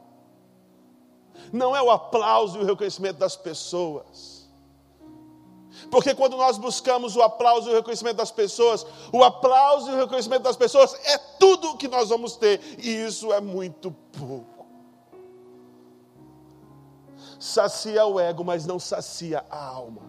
[1.52, 4.35] Não é o aplauso e o reconhecimento das pessoas
[5.90, 9.96] porque quando nós buscamos o aplauso e o reconhecimento das pessoas, o aplauso e o
[9.96, 14.66] reconhecimento das pessoas é tudo o que nós vamos ter, e isso é muito pouco.
[17.38, 20.02] Sacia o ego, mas não sacia a alma.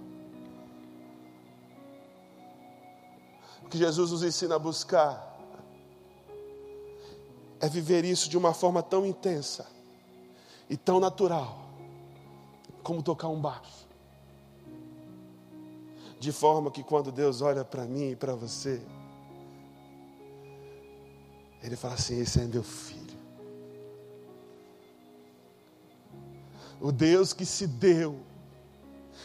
[3.63, 5.37] O que Jesus nos ensina a buscar
[7.59, 9.67] é viver isso de uma forma tão intensa
[10.69, 11.59] e tão natural
[12.81, 13.86] como tocar um baixo
[16.19, 18.81] de forma que quando Deus olha para mim e para você,
[21.61, 23.17] Ele fala assim: Esse é meu filho.
[26.79, 28.19] O Deus que se deu,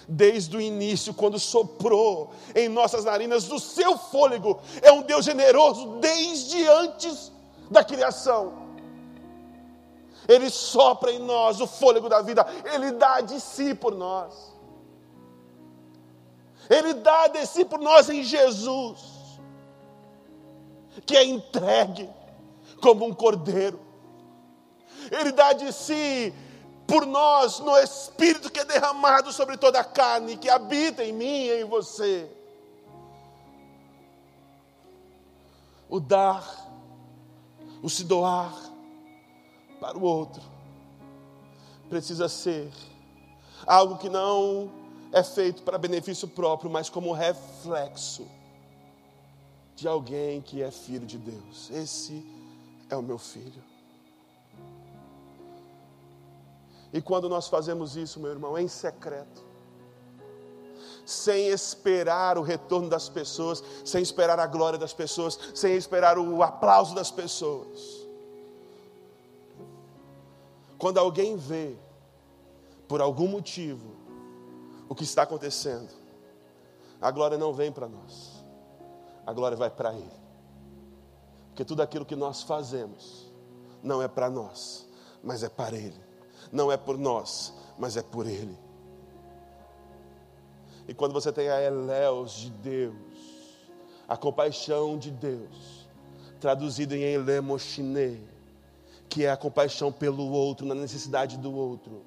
[0.09, 5.99] desde o início, quando soprou em nossas narinas do seu fôlego, é um Deus generoso
[6.01, 7.31] desde antes
[7.71, 8.63] da criação.
[10.29, 14.52] Ele sopra em nós o fôlego da vida, Ele dá de si por nós.
[16.73, 18.99] Ele dá de si por nós em Jesus,
[21.05, 22.09] que é entregue
[22.81, 23.79] como um cordeiro.
[25.11, 26.33] Ele dá de si
[26.87, 31.45] por nós no Espírito que é derramado sobre toda a carne, que habita em mim
[31.45, 32.27] e em você.
[35.91, 36.43] O dar,
[37.83, 38.55] o se doar
[39.79, 40.43] para o outro,
[41.91, 42.73] precisa ser
[43.67, 44.82] algo que não
[45.13, 48.27] é feito para benefício próprio, mas como reflexo
[49.77, 51.71] de alguém que é filho de Deus.
[51.71, 52.25] Esse
[52.89, 53.63] é o meu filho.
[56.93, 59.43] E quando nós fazemos isso, meu irmão, em secreto,
[61.05, 66.43] sem esperar o retorno das pessoas, sem esperar a glória das pessoas, sem esperar o
[66.43, 68.07] aplauso das pessoas.
[70.79, 71.75] Quando alguém vê,
[72.87, 73.92] por algum motivo,
[74.93, 75.89] o que está acontecendo.
[77.01, 78.45] A glória não vem para nós,
[79.27, 80.23] a glória vai para Ele.
[81.49, 83.33] Porque tudo aquilo que nós fazemos
[83.83, 84.87] não é para nós,
[85.25, 85.99] mas é para Ele.
[86.53, 88.55] Não é por nós, mas é por Ele.
[90.87, 92.95] E quando você tem a eléus de Deus,
[94.07, 95.89] a compaixão de Deus,
[96.39, 98.29] traduzido em elemoshine,
[99.09, 102.03] que é a compaixão pelo outro, na necessidade do outro,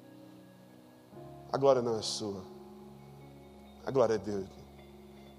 [1.52, 2.55] a glória não é sua
[3.86, 4.48] a glória é Deus.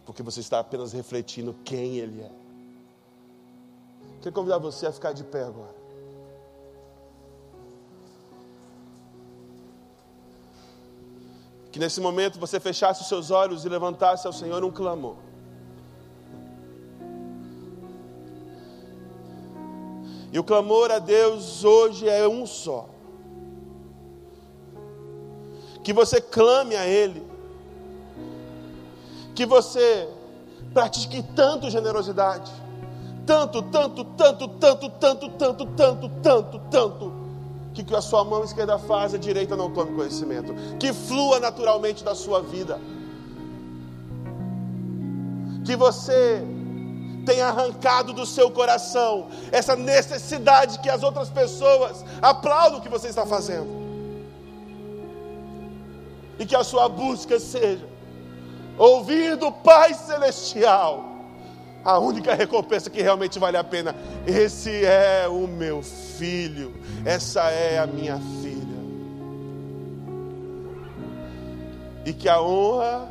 [0.05, 2.31] Porque você está apenas refletindo quem Ele é.
[4.21, 5.75] Quero convidar você a ficar de pé agora.
[11.73, 15.17] Que nesse momento você fechasse os seus olhos e levantasse ao Senhor um clamor.
[20.31, 22.89] E o clamor a Deus hoje é um só.
[25.83, 27.26] Que você clame a Ele
[29.37, 30.09] que você
[30.73, 32.51] pratique tanto generosidade,
[33.23, 37.13] tanto, tanto, tanto, tanto, tanto, tanto, tanto, tanto, tanto,
[37.71, 42.03] que que a sua mão esquerda faz, a direita não tome conhecimento, que flua naturalmente
[42.03, 42.79] da sua vida,
[45.63, 46.41] que você
[47.23, 53.07] tenha arrancado do seu coração essa necessidade que as outras pessoas aplaudam o que você
[53.07, 53.69] está fazendo,
[56.39, 57.96] e que a sua busca seja
[58.77, 61.17] ouvir do Pai Celestial
[61.83, 63.95] a única recompensa que realmente vale a pena.
[64.25, 66.75] Esse é o meu filho,
[67.05, 68.67] essa é a minha filha.
[72.05, 73.07] E que a honra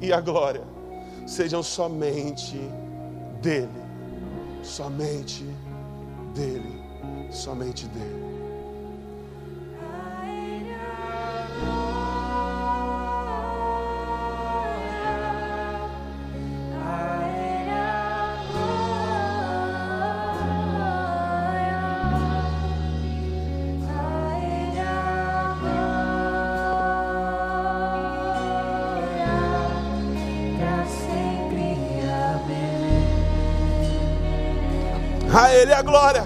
[0.00, 0.62] e a glória
[1.26, 2.58] sejam somente
[3.42, 3.68] dele,
[4.62, 5.44] somente
[6.34, 6.86] dele,
[7.30, 8.35] Somente dele.
[35.76, 36.25] A glória.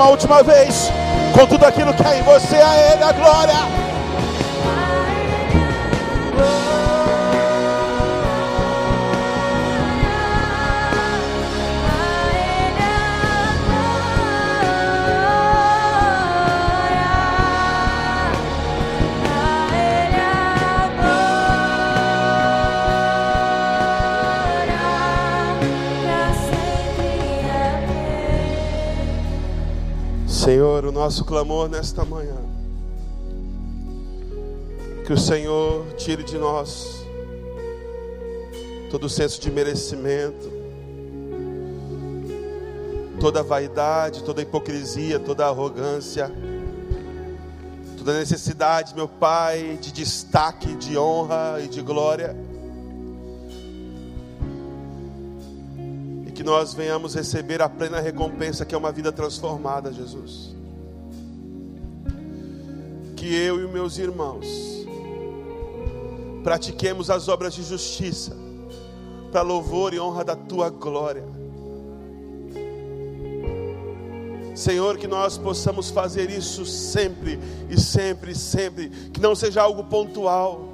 [0.00, 0.90] Uma última vez.
[1.34, 3.79] Com tudo aquilo que há em você, a Ele a glória.
[31.00, 32.36] Nosso clamor nesta manhã.
[35.06, 37.06] Que o Senhor tire de nós
[38.90, 40.52] todo o senso de merecimento,
[43.18, 46.30] toda vaidade, toda hipocrisia, toda arrogância,
[47.96, 52.36] toda necessidade, meu Pai, de destaque, de honra e de glória.
[56.26, 60.59] E que nós venhamos receber a plena recompensa que é uma vida transformada, Jesus.
[63.20, 64.46] Que eu e meus irmãos
[66.42, 68.34] pratiquemos as obras de justiça,
[69.30, 71.22] para louvor e honra da tua glória.
[74.54, 80.72] Senhor, que nós possamos fazer isso sempre e sempre, sempre, que não seja algo pontual,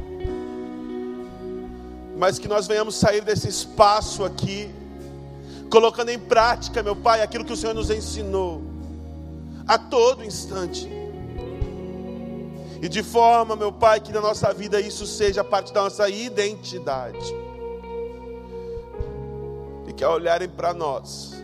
[2.16, 4.70] mas que nós venhamos sair desse espaço aqui,
[5.68, 8.62] colocando em prática, meu Pai, aquilo que o Senhor nos ensinou,
[9.66, 10.95] a todo instante.
[12.82, 17.34] E de forma, meu Pai, que na nossa vida isso seja parte da nossa identidade.
[19.86, 21.34] E que ao olharem para nós,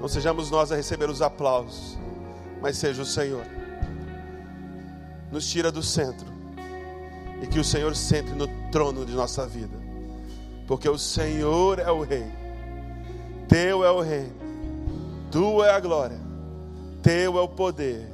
[0.00, 1.98] não sejamos nós a receber os aplausos,
[2.60, 3.44] mas seja o Senhor.
[5.32, 6.32] Nos tira do centro.
[7.42, 9.76] E que o Senhor sente no trono de nossa vida.
[10.66, 12.26] Porque o Senhor é o Rei.
[13.48, 14.32] Teu é o Rei.
[15.30, 16.20] Tua é a glória.
[17.02, 18.13] Teu é o poder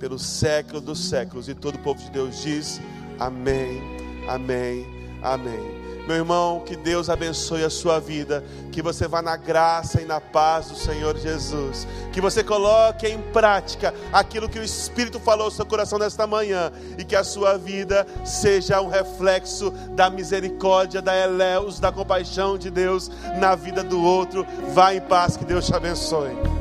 [0.00, 1.48] pelo século dos séculos.
[1.48, 2.80] E todo o povo de Deus diz:
[3.18, 3.80] Amém,
[4.26, 4.86] Amém,
[5.22, 5.80] Amém.
[6.06, 8.42] Meu irmão, que Deus abençoe a sua vida,
[8.72, 13.20] que você vá na graça e na paz do Senhor Jesus, que você coloque em
[13.32, 17.56] prática aquilo que o Espírito falou no seu coração nesta manhã, e que a sua
[17.56, 24.02] vida seja um reflexo da misericórdia, da eleus, da compaixão de Deus na vida do
[24.02, 24.44] outro.
[24.72, 26.59] Vá em paz, que Deus te abençoe.